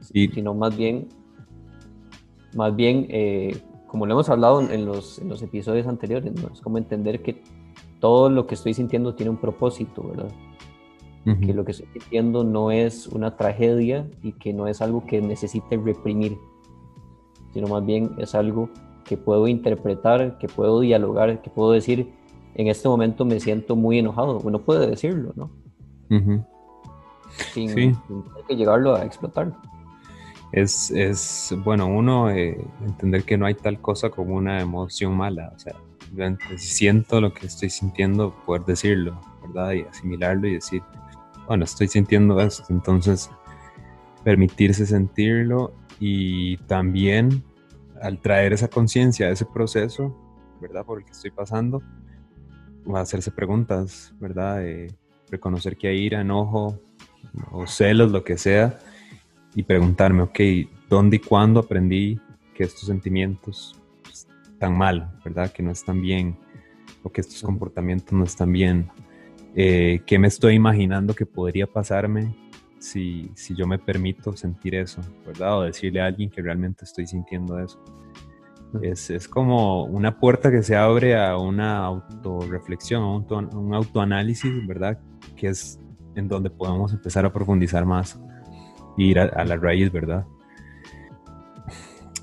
sino 0.02 0.54
más 0.54 0.76
bien, 0.78 1.08
más 2.54 2.76
bien 2.76 3.08
eh, 3.10 3.62
como 3.88 4.06
lo 4.06 4.14
hemos 4.14 4.30
hablado 4.30 4.62
en 4.62 4.86
los, 4.86 5.20
en 5.20 5.30
los 5.30 5.42
episodios 5.42 5.88
anteriores, 5.88 6.34
¿no? 6.34 6.50
es 6.54 6.62
como 6.62 6.78
entender 6.78 7.22
que 7.22 7.42
todo 8.00 8.30
lo 8.30 8.46
que 8.46 8.56
estoy 8.56 8.74
sintiendo 8.74 9.16
tiene 9.16 9.30
un 9.32 9.38
propósito, 9.38 10.04
¿verdad? 10.04 10.32
Que 11.42 11.54
lo 11.54 11.66
que 11.66 11.72
estoy 11.72 11.90
sintiendo 11.92 12.46
no 12.46 12.72
es 12.72 13.06
una 13.08 13.36
tragedia 13.36 14.10
y 14.24 14.32
que 14.32 14.54
no 14.54 14.66
es 14.68 14.82
algo 14.82 15.06
que 15.06 15.22
necesite 15.22 15.76
reprimir, 15.76 16.38
sino 17.52 17.68
más 17.68 17.86
bien 17.86 18.12
es 18.18 18.34
algo 18.34 18.70
que 19.04 19.18
puedo 19.18 19.46
interpretar, 19.50 20.38
que 20.38 20.48
puedo 20.48 20.80
dialogar, 20.80 21.42
que 21.42 21.50
puedo 21.50 21.72
decir, 21.72 22.14
en 22.56 22.68
este 22.68 22.88
momento 22.88 23.26
me 23.26 23.42
siento 23.42 23.76
muy 23.76 24.00
enojado. 24.00 24.40
Uno 24.42 24.60
puede 24.60 24.88
decirlo, 24.88 25.34
¿no? 25.36 25.52
sin, 27.54 27.70
sí. 27.70 27.96
que 28.48 28.56
llegarlo 28.56 28.96
a 28.96 29.04
explotar. 29.04 29.54
Es, 30.52 30.92
es 30.92 31.54
bueno, 31.64 31.88
uno 31.88 32.30
eh, 32.30 32.58
entender 32.86 33.24
que 33.24 33.38
no 33.38 33.46
hay 33.46 33.56
tal 33.56 33.82
cosa 33.82 34.10
como 34.10 34.36
una 34.36 34.62
emoción 34.62 35.16
mala. 35.16 35.52
O 35.56 35.60
sea, 35.60 35.76
si 36.58 36.58
siento 36.58 37.20
lo 37.20 37.34
que 37.34 37.48
estoy 37.48 37.70
sintiendo, 37.70 38.34
poder 38.46 38.66
decirlo, 38.66 39.20
¿verdad? 39.46 39.74
Y 39.74 39.82
asimilarlo 39.82 40.48
y 40.48 40.54
decir, 40.56 40.82
bueno, 41.48 41.66
estoy 41.66 41.88
sintiendo 41.88 42.40
esto. 42.40 42.64
Entonces, 42.70 43.30
permitirse 44.24 44.86
sentirlo 44.86 45.74
y 46.00 46.58
también 46.58 47.44
al 48.02 48.20
traer 48.20 48.54
esa 48.54 48.68
conciencia, 48.68 49.30
ese 49.30 49.46
proceso, 49.46 50.16
¿verdad? 50.62 50.86
Por 50.86 51.00
el 51.00 51.06
que 51.06 51.12
estoy 51.12 51.32
pasando, 51.32 51.82
a 52.96 53.00
hacerse 53.00 53.32
preguntas, 53.32 54.14
¿verdad? 54.20 54.64
reconocer 55.30 55.76
que 55.76 55.90
hay 55.90 56.00
ira, 56.00 56.22
enojo 56.22 56.80
o 57.52 57.68
celos, 57.68 58.12
lo 58.12 58.24
que 58.24 58.38
sea, 58.38 58.80
y 59.58 59.64
preguntarme, 59.64 60.22
ok, 60.22 60.40
¿dónde 60.88 61.16
y 61.16 61.20
cuándo 61.20 61.62
aprendí 61.62 62.22
que 62.54 62.64
estos 62.64 62.86
sentimientos 62.86 63.76
están 64.08 64.78
mal, 64.78 65.20
¿verdad? 65.26 65.52
Que 65.52 65.64
no 65.64 65.72
están 65.72 66.00
bien, 66.00 66.38
o 67.02 67.12
que 67.12 67.22
estos 67.22 67.42
comportamientos 67.42 68.14
no 68.14 68.24
están 68.24 68.52
bien. 68.52 68.88
Eh, 69.56 70.02
¿Qué 70.06 70.20
me 70.20 70.28
estoy 70.28 70.54
imaginando 70.54 71.16
que 71.16 71.26
podría 71.26 71.66
pasarme 71.66 72.36
si, 72.78 73.32
si 73.34 73.56
yo 73.56 73.66
me 73.66 73.80
permito 73.80 74.38
sentir 74.38 74.76
eso, 74.76 75.02
¿verdad? 75.26 75.58
O 75.58 75.62
decirle 75.64 76.02
a 76.02 76.06
alguien 76.06 76.30
que 76.30 76.44
realmente 76.44 76.86
estoy 76.86 77.08
sintiendo 77.08 77.58
eso. 77.60 77.84
Es, 78.84 79.10
es, 79.10 79.28
como 79.28 79.86
una 79.86 80.20
puerta 80.20 80.52
que 80.52 80.62
se 80.62 80.76
abre 80.76 81.20
a 81.20 81.36
una 81.36 81.78
autorreflexión, 81.80 83.02
a 83.02 83.08
un, 83.08 83.56
un 83.56 83.74
autoanálisis, 83.74 84.68
¿verdad? 84.68 85.00
Que 85.36 85.48
es 85.48 85.80
en 86.14 86.28
donde 86.28 86.52
podamos 86.52 86.94
empezar 86.94 87.26
a 87.26 87.34
profundizar 87.34 87.84
más 87.84 88.20
ir 88.98 89.20
a, 89.20 89.46
la 89.46 89.56
raíz, 89.56 89.92
¿verdad? 89.92 90.26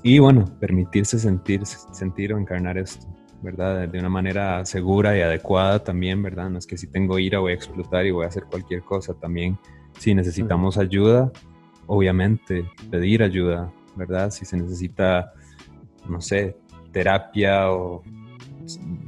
Y 0.03 0.19
bueno, 0.19 0.45
permitirse 0.59 1.17
sentir, 1.17 1.65
sentir 1.65 2.33
o 2.33 2.37
encarnar 2.37 2.77
esto, 2.77 3.07
¿verdad? 3.41 3.87
De 3.87 3.99
una 3.99 4.09
manera 4.09 4.63
segura 4.65 5.17
y 5.17 5.21
adecuada 5.21 5.83
también, 5.83 6.21
¿verdad? 6.21 6.49
No 6.49 6.59
es 6.59 6.67
que 6.67 6.77
si 6.77 6.87
tengo 6.87 7.17
ira 7.17 7.39
voy 7.39 7.53
a 7.53 7.55
explotar 7.55 8.05
y 8.05 8.11
voy 8.11 8.25
a 8.25 8.27
hacer 8.27 8.43
cualquier 8.43 8.83
cosa, 8.83 9.13
también 9.15 9.57
si 9.97 10.13
necesitamos 10.13 10.77
ayuda, 10.77 11.31
obviamente 11.87 12.69
pedir 12.91 13.23
ayuda, 13.23 13.71
¿verdad? 13.95 14.29
Si 14.29 14.45
se 14.45 14.57
necesita, 14.57 15.33
no 16.07 16.21
sé, 16.21 16.57
terapia 16.91 17.71
o 17.71 18.03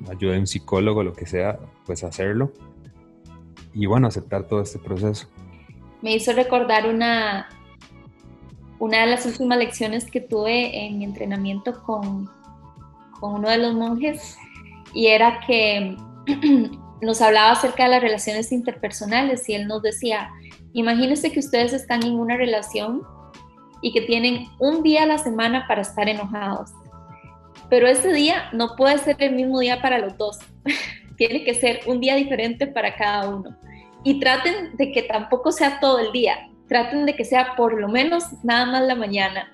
ayuda 0.10 0.34
de 0.34 0.40
un 0.40 0.48
psicólogo, 0.48 1.04
lo 1.04 1.14
que 1.14 1.26
sea, 1.26 1.60
pues 1.86 2.04
hacerlo. 2.04 2.52
Y 3.74 3.86
bueno, 3.86 4.08
aceptar 4.08 4.48
todo 4.48 4.62
este 4.62 4.80
proceso. 4.80 5.28
Me 6.02 6.16
hizo 6.16 6.32
recordar 6.34 6.88
una, 6.88 7.48
una 8.80 9.02
de 9.02 9.08
las 9.08 9.26
últimas 9.26 9.58
lecciones 9.58 10.10
que 10.10 10.22
tuve 10.22 10.86
en 10.86 11.00
mi 11.00 11.06
entrenamiento 11.06 11.84
con, 11.84 12.30
uno 13.20 13.50
de 13.50 13.58
los 13.58 13.74
monjes 13.74 14.38
y 14.94 15.08
era 15.08 15.40
que 15.48 15.98
nos 17.02 17.22
hablaba 17.22 17.52
acerca 17.52 17.86
de 17.86 17.90
las 17.90 18.02
relaciones 18.02 18.52
interpersonales 18.52 19.50
y 19.50 19.56
él 19.56 19.68
nos 19.68 19.82
decía, 19.82 20.30
imagínense 20.74 21.32
que 21.32 21.40
ustedes 21.40 21.74
están 21.74 22.04
en 22.04 22.20
una 22.20 22.38
relación 22.38 23.02
y 23.82 23.92
que 23.92 24.02
tienen 24.02 24.46
un 24.60 24.84
día 24.84 25.04
a 25.04 25.08
la 25.08 25.18
semana 25.18 25.66
para 25.68 25.82
estar 25.82 26.08
enojados 26.08 26.72
pero 27.70 27.88
ese 27.88 28.14
día 28.14 28.50
no 28.54 28.76
puede 28.76 28.98
ser 28.98 29.18
el 29.20 29.36
mismo 29.36 29.60
día 29.60 29.82
para 29.82 30.00
los 30.00 30.18
dos. 30.18 30.40
Tiene 31.18 31.44
que 31.44 31.54
ser 31.54 31.82
un 31.86 32.00
día 32.00 32.16
diferente 32.16 32.68
para 32.68 32.96
cada 32.96 33.30
uno. 33.30 33.58
Y 34.04 34.20
traten 34.20 34.78
de 34.78 34.92
que 34.92 35.04
tampoco 35.04 35.52
sea 35.52 35.80
todo 35.80 36.00
el 36.00 36.12
día. 36.12 36.50
Traten 36.68 37.06
de 37.06 37.16
que 37.16 37.26
sea 37.26 37.56
por 37.56 37.80
lo 37.80 37.88
menos 37.88 38.24
nada 38.44 38.66
más 38.66 38.84
la 38.84 38.96
mañana. 38.96 39.48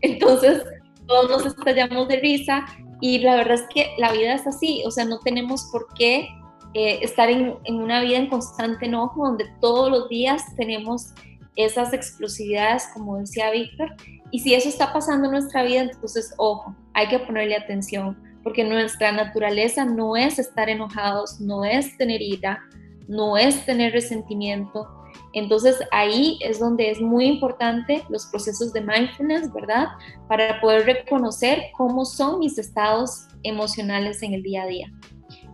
Entonces, 0.00 0.62
todos 1.06 1.30
nos 1.30 1.46
estallamos 1.46 2.08
de 2.08 2.20
risa 2.20 2.64
y 3.00 3.18
la 3.18 3.36
verdad 3.36 3.54
es 3.54 3.64
que 3.74 3.90
la 3.98 4.12
vida 4.12 4.34
es 4.34 4.46
así. 4.46 4.82
O 4.86 4.90
sea, 4.90 5.04
no 5.04 5.18
tenemos 5.18 5.68
por 5.72 5.86
qué 5.94 6.28
eh, 6.74 7.00
estar 7.02 7.28
en, 7.28 7.56
una 7.66 8.00
vida 8.00 8.16
en 8.16 8.28
constante 8.28 8.86
enojo 8.86 9.26
donde 9.26 9.44
todos 9.60 9.90
los 9.90 10.08
días 10.08 10.42
tenemos 10.56 11.12
esas 11.54 11.92
explosividades, 11.92 12.88
como 12.94 13.18
decía 13.18 13.50
Víctor, 13.50 13.94
y 14.30 14.38
si 14.38 14.54
eso 14.54 14.70
está 14.70 14.90
pasando 14.90 15.26
en 15.26 15.32
nuestra 15.32 15.64
vida, 15.64 15.82
entonces, 15.82 16.32
ojo, 16.38 16.74
hay 16.94 17.08
que 17.08 17.18
ponerle 17.18 17.56
atención, 17.56 18.16
porque 18.42 18.64
nuestra 18.64 19.12
naturaleza 19.12 19.84
no 19.84 20.16
es 20.16 20.38
estar 20.38 20.70
enojados, 20.70 21.40
no 21.40 21.62
es 21.66 21.94
tener 21.98 22.22
ira, 22.22 22.62
no 23.06 23.36
es 23.36 23.66
tener 23.66 23.92
resentimiento. 23.92 24.88
Entonces 25.34 25.78
ahí 25.90 26.38
es 26.42 26.60
donde 26.60 26.90
es 26.90 27.00
muy 27.00 27.26
importante 27.26 28.04
los 28.08 28.26
procesos 28.26 28.72
de 28.72 28.80
mindfulness, 28.82 29.52
¿verdad? 29.52 29.88
Para 30.28 30.60
poder 30.60 30.84
reconocer 30.84 31.64
cómo 31.76 32.04
son 32.04 32.38
mis 32.40 32.58
estados 32.58 33.28
emocionales 33.42 34.22
en 34.22 34.34
el 34.34 34.42
día 34.42 34.62
a 34.64 34.66
día 34.66 34.92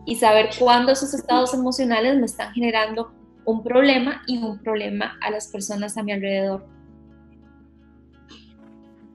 y 0.05 0.17
saber 0.17 0.49
cuándo 0.59 0.93
esos 0.93 1.13
estados 1.13 1.53
emocionales 1.53 2.17
me 2.17 2.25
están 2.25 2.53
generando 2.55 3.11
un 3.45 3.63
problema 3.63 4.23
y 4.27 4.39
un 4.39 4.59
problema 4.59 5.19
a 5.21 5.31
las 5.31 5.49
personas 5.49 5.97
a 5.97 6.03
mi 6.03 6.13
alrededor. 6.13 6.65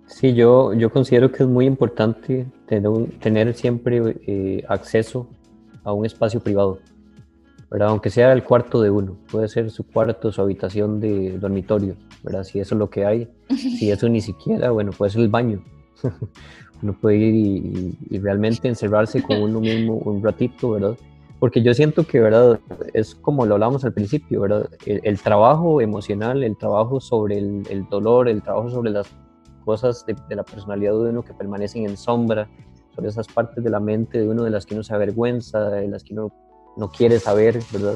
Sí, 0.05 0.35
yo, 0.35 0.73
yo 0.73 0.91
considero 0.91 1.31
que 1.31 1.43
es 1.43 1.49
muy 1.49 1.65
importante 1.65 2.45
tener, 2.67 3.53
siempre 3.55 4.15
eh, 4.27 4.63
acceso 4.67 5.27
a 5.83 5.91
un 5.93 6.05
espacio 6.05 6.39
privado, 6.39 6.79
¿verdad? 7.73 7.89
aunque 7.89 8.09
sea 8.09 8.31
el 8.31 8.43
cuarto 8.45 8.81
de 8.81 8.89
uno, 8.89 9.17
puede 9.29 9.49
ser 9.49 9.69
su 9.69 9.85
cuarto, 9.85 10.31
su 10.31 10.41
habitación 10.41 11.01
de 11.01 11.37
dormitorio, 11.37 11.97
¿verdad? 12.23 12.45
si 12.45 12.61
eso 12.61 12.75
es 12.75 12.79
lo 12.79 12.89
que 12.89 13.05
hay, 13.05 13.27
si 13.49 13.91
eso 13.91 14.07
ni 14.07 14.21
siquiera, 14.21 14.71
bueno, 14.71 14.91
puede 14.91 15.11
ser 15.11 15.21
el 15.21 15.29
baño. 15.29 15.61
uno 16.81 16.97
puede 17.01 17.17
ir 17.17 17.35
y, 17.35 17.97
y 18.09 18.19
realmente 18.19 18.69
encerrarse 18.69 19.21
con 19.21 19.41
uno 19.41 19.59
mismo 19.59 19.95
un 19.95 20.23
ratito, 20.23 20.71
¿verdad? 20.71 20.95
porque 21.43 21.61
yo 21.61 21.73
siento 21.73 22.07
que, 22.07 22.21
¿verdad? 22.21 22.57
Es 22.93 23.15
como 23.15 23.45
lo 23.45 23.55
hablamos 23.55 23.83
al 23.83 23.91
principio, 23.91 24.39
¿verdad? 24.39 24.69
El, 24.85 25.19
trabajo 25.19 25.81
emocional, 25.81 26.41
el 26.41 26.55
trabajo 26.55 27.01
sobre 27.01 27.37
el, 27.37 27.85
dolor, 27.89 28.29
el 28.29 28.41
trabajo 28.41 28.69
sobre 28.69 28.91
las 28.91 29.09
cosas 29.65 30.05
de, 30.05 30.15
la 30.33 30.43
personalidad 30.43 30.93
de 30.93 31.09
uno 31.09 31.21
que 31.21 31.33
permanecen 31.33 31.85
en 31.85 31.97
sombra, 31.97 32.47
sobre 32.95 33.09
esas 33.09 33.27
partes 33.27 33.61
de 33.61 33.69
la 33.69 33.81
mente 33.81 34.21
de 34.21 34.29
uno 34.29 34.45
de 34.45 34.51
las 34.51 34.65
que 34.65 34.73
uno 34.73 34.83
se 34.83 34.93
avergüenza, 34.93 35.69
de 35.69 35.89
las 35.89 36.05
que 36.05 36.13
uno 36.13 36.31
no 36.75 36.89
quiere 36.89 37.19
saber, 37.19 37.59
¿verdad? 37.71 37.95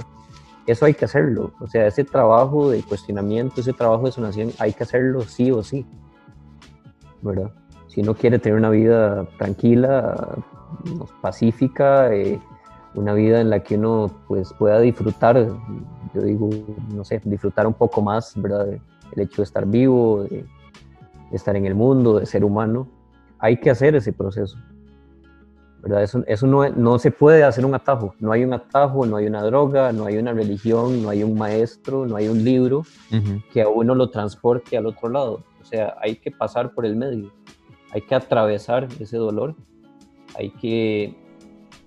Eso 0.65 0.85
hay 0.85 0.93
que 0.93 1.05
hacerlo, 1.05 1.53
o 1.59 1.67
sea, 1.67 1.87
ese 1.87 2.03
trabajo 2.03 2.69
de 2.69 2.83
cuestionamiento, 2.83 3.61
ese 3.61 3.73
trabajo 3.73 4.05
de 4.05 4.11
sanación, 4.11 4.51
hay 4.59 4.73
que 4.73 4.83
hacerlo 4.83 5.21
sí 5.21 5.49
o 5.49 5.63
sí, 5.63 5.85
¿verdad? 7.21 7.51
Si 7.87 8.01
uno 8.01 8.13
quiere 8.13 8.37
tener 8.37 8.57
una 8.57 8.69
vida 8.69 9.25
tranquila, 9.37 10.43
pacífica, 11.21 12.13
eh, 12.13 12.39
una 12.95 13.13
vida 13.13 13.41
en 13.41 13.49
la 13.49 13.63
que 13.63 13.77
uno 13.77 14.11
pues 14.27 14.53
pueda 14.53 14.79
disfrutar, 14.79 15.47
yo 16.13 16.21
digo, 16.21 16.49
no 16.93 17.03
sé, 17.03 17.21
disfrutar 17.23 17.67
un 17.67 17.73
poco 17.73 18.01
más, 18.01 18.33
¿verdad? 18.35 18.67
El 19.11 19.21
hecho 19.21 19.37
de 19.37 19.43
estar 19.43 19.65
vivo, 19.65 20.23
de, 20.23 20.45
estar 21.31 21.55
en 21.55 21.65
el 21.65 21.75
mundo, 21.75 22.19
de 22.19 22.25
ser 22.25 22.43
humano, 22.43 22.87
hay 23.39 23.57
que 23.57 23.69
hacer 23.69 23.95
ese 23.95 24.13
proceso. 24.13 24.57
¿Verdad? 25.81 26.03
Eso, 26.03 26.23
eso 26.27 26.47
no, 26.47 26.67
no, 26.69 26.99
se 26.99 27.11
puede 27.11 27.43
hacer 27.43 27.65
un 27.65 27.75
atajo, 27.75 28.15
no 28.19 28.31
hay 28.31 28.43
un 28.43 28.53
atajo, 28.53 29.05
no 29.05 29.17
hay 29.17 29.27
una 29.27 29.43
droga, 29.43 29.91
no 29.91 30.05
hay 30.05 30.17
una 30.17 30.33
religión, 30.33 31.03
no 31.03 31.09
hay 31.09 31.23
un 31.23 31.37
maestro, 31.37 32.05
no 32.05 32.15
hay 32.15 32.27
un 32.27 32.43
libro 32.43 32.83
que 33.51 33.61
a 33.61 33.69
uno 33.69 33.95
lo 33.95 34.09
transporte 34.09 34.77
al 34.77 34.85
otro 34.85 35.09
lado. 35.09 35.43
O 35.61 35.65
sea, 35.65 35.95
hay 36.01 36.15
que 36.15 36.31
pasar 36.31 36.73
por 36.73 36.85
el 36.85 36.95
medio, 36.95 37.31
hay 37.91 38.01
que 38.01 38.15
atravesar 38.15 38.87
ese 38.99 39.17
dolor, 39.17 39.55
hay 40.35 40.49
que 40.51 41.15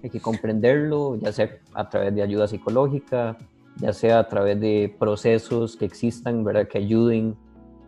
hay 0.03 0.11
que 0.11 0.21
comprenderlo, 0.21 1.17
ya 1.17 1.33
sea 1.33 1.59
a 1.75 1.89
través 1.89 2.15
de 2.15 2.23
ayuda 2.23 2.49
psicológica, 2.49 3.37
ya 3.77 3.93
sea 3.93 4.21
a 4.21 4.29
través 4.29 4.59
de 4.61 4.95
procesos 4.99 5.77
que 5.77 5.85
existan, 5.85 6.43
¿verdad? 6.45 6.69
Que 6.69 6.79
ayuden 6.79 7.37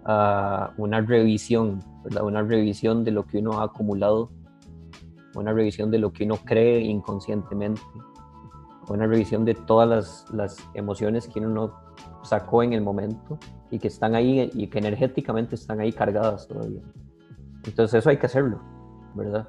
a 0.05 0.73
una 0.77 1.01
revisión, 1.01 1.83
¿verdad? 2.05 2.25
Una 2.25 2.43
revisión 2.43 3.05
de 3.05 3.13
lo 3.13 3.25
que 3.25 3.39
uno 3.39 3.61
ha 3.61 3.65
acumulado, 3.65 4.31
una 5.35 5.53
revisión 5.53 5.91
de 5.91 5.99
lo 5.99 6.13
que 6.13 6.25
uno 6.25 6.37
cree 6.45 6.81
inconscientemente, 6.81 7.81
una 8.89 9.07
revisión 9.07 9.45
de 9.45 9.55
todas 9.55 9.89
las, 9.89 10.31
las 10.33 10.71
emociones 10.75 11.29
que 11.29 11.41
uno 11.41 11.49
no 11.49 12.25
sacó 12.25 12.63
en 12.63 12.73
el 12.73 12.83
momento 12.83 13.39
y 13.71 13.79
que 13.79 13.89
están 13.89 14.15
ahí 14.15 14.51
y 14.55 14.67
que 14.67 14.79
energéticamente 14.79 15.55
están 15.55 15.81
ahí 15.81 15.93
cargadas 15.93 16.47
todavía. 16.49 16.83
Entonces 17.65 18.01
eso 18.01 18.11
hay 18.11 18.17
que 18.17 18.27
hacerlo, 18.27 18.61
¿verdad? 19.15 19.49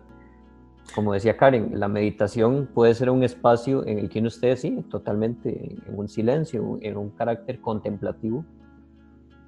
como 0.96 1.14
decía 1.14 1.38
Karen, 1.38 1.80
la 1.80 1.88
meditación 1.88 2.70
puede 2.74 2.94
ser 2.94 3.10
un 3.10 3.24
espacio 3.24 3.86
en 3.86 4.00
el 4.00 4.10
que 4.10 4.20
uno 4.20 4.28
esté, 4.28 4.56
sí, 4.58 4.86
totalmente 4.90 5.76
en 5.88 6.00
un 6.00 6.08
silencio, 6.08 6.78
en 6.82 6.98
un 6.98 7.10
carácter 7.10 7.62
contemplativo. 7.62 8.46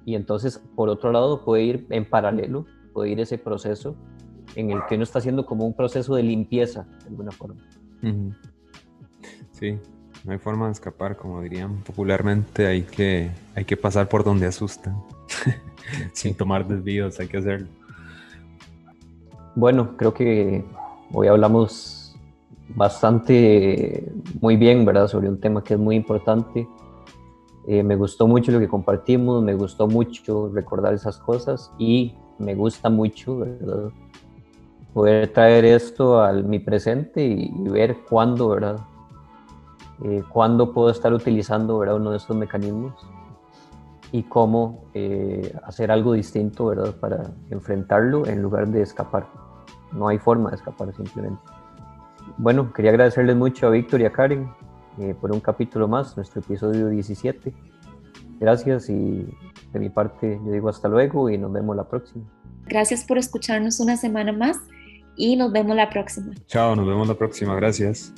Y 0.04 0.14
entonces, 0.14 0.58
por 0.74 0.88
otro 0.88 1.12
lado, 1.12 1.44
puede 1.44 1.62
ir 1.62 1.86
en 1.90 2.08
paralelo, 2.08 2.64
puede 2.92 3.10
ir 3.10 3.20
ese 3.20 3.38
proceso 3.38 3.96
en 4.56 4.70
el 4.70 4.80
que 4.88 4.96
uno 4.96 5.04
está 5.04 5.20
haciendo 5.20 5.46
como 5.46 5.64
un 5.64 5.74
proceso 5.74 6.16
de 6.16 6.24
limpieza, 6.24 6.86
de 7.02 7.08
alguna 7.10 7.30
forma. 7.30 7.62
Sí, 9.52 9.78
no 10.24 10.32
hay 10.32 10.38
forma 10.38 10.66
de 10.66 10.72
escapar, 10.72 11.16
como 11.16 11.40
dirían 11.40 11.82
popularmente, 11.82 12.66
hay 12.66 12.82
que, 12.82 13.30
hay 13.54 13.64
que 13.64 13.76
pasar 13.76 14.08
por 14.08 14.24
donde 14.24 14.46
asustan. 14.46 14.96
Sin 16.12 16.34
tomar 16.34 16.66
desvíos, 16.66 17.20
hay 17.20 17.28
que 17.28 17.36
hacerlo. 17.36 17.68
Bueno, 19.54 19.96
creo 19.96 20.12
que 20.12 20.64
Hoy 21.12 21.28
hablamos 21.28 22.16
bastante, 22.74 24.12
muy 24.40 24.56
bien, 24.56 24.84
¿verdad? 24.84 25.06
Sobre 25.06 25.28
un 25.28 25.38
tema 25.38 25.62
que 25.62 25.74
es 25.74 25.80
muy 25.80 25.94
importante. 25.94 26.68
Eh, 27.68 27.82
me 27.82 27.94
gustó 27.94 28.26
mucho 28.26 28.50
lo 28.50 28.58
que 28.58 28.68
compartimos, 28.68 29.42
me 29.42 29.54
gustó 29.54 29.86
mucho 29.86 30.50
recordar 30.52 30.94
esas 30.94 31.18
cosas 31.18 31.72
y 31.78 32.14
me 32.38 32.54
gusta 32.54 32.90
mucho, 32.90 33.38
¿verdad? 33.38 33.90
Poder 34.96 35.30
traer 35.30 35.66
esto 35.66 36.22
a 36.22 36.32
mi 36.32 36.58
presente 36.58 37.22
y, 37.22 37.52
ver 37.68 37.98
cuándo, 38.08 38.48
¿verdad? 38.48 38.78
Eh, 40.02 40.22
cuándo 40.30 40.72
puedo 40.72 40.88
estar 40.88 41.12
utilizando, 41.12 41.76
¿verdad? 41.76 41.96
Uno 41.96 42.12
de 42.12 42.16
estos 42.16 42.34
mecanismos 42.34 42.94
y 44.10 44.22
cómo 44.22 44.86
eh, 44.94 45.54
hacer 45.64 45.90
algo 45.90 46.14
distinto, 46.14 46.64
¿verdad? 46.64 46.94
Para 46.98 47.24
enfrentarlo 47.50 48.26
en 48.26 48.40
lugar 48.40 48.68
de 48.68 48.80
escapar 48.80 49.26
no 49.92 50.08
hay 50.08 50.16
forma 50.16 50.48
de 50.48 50.56
escapar 50.56 50.94
simplemente. 50.94 51.42
Bueno, 52.38 52.72
quería 52.72 52.90
agradecerles 52.92 53.36
mucho 53.36 53.66
a 53.66 53.70
Víctor 53.70 54.00
y 54.00 54.06
a 54.06 54.12
Karen 54.12 54.48
eh, 54.98 55.14
por 55.20 55.30
un 55.30 55.40
capítulo 55.40 55.88
más, 55.88 56.16
nuestro 56.16 56.40
episodio 56.40 56.88
17. 56.88 57.52
Gracias 58.40 58.88
y 58.88 59.26
de 59.74 59.78
mi 59.78 59.90
parte 59.90 60.40
yo 60.42 60.52
digo 60.52 60.70
hasta 60.70 60.88
luego 60.88 61.28
y 61.28 61.36
nos 61.36 61.52
vemos 61.52 61.76
la 61.76 61.84
próxima. 61.84 62.24
Gracias 62.64 63.04
por 63.04 63.18
escucharnos 63.18 63.78
una 63.78 63.98
semana 63.98 64.32
más 64.32 64.56
y 65.16 65.36
nos 65.36 65.52
vemos 65.52 65.76
la 65.76 65.88
próxima. 65.90 66.34
Chao, 66.46 66.76
nos 66.76 66.86
vemos 66.86 67.08
la 67.08 67.14
próxima, 67.14 67.54
gracias. 67.54 68.12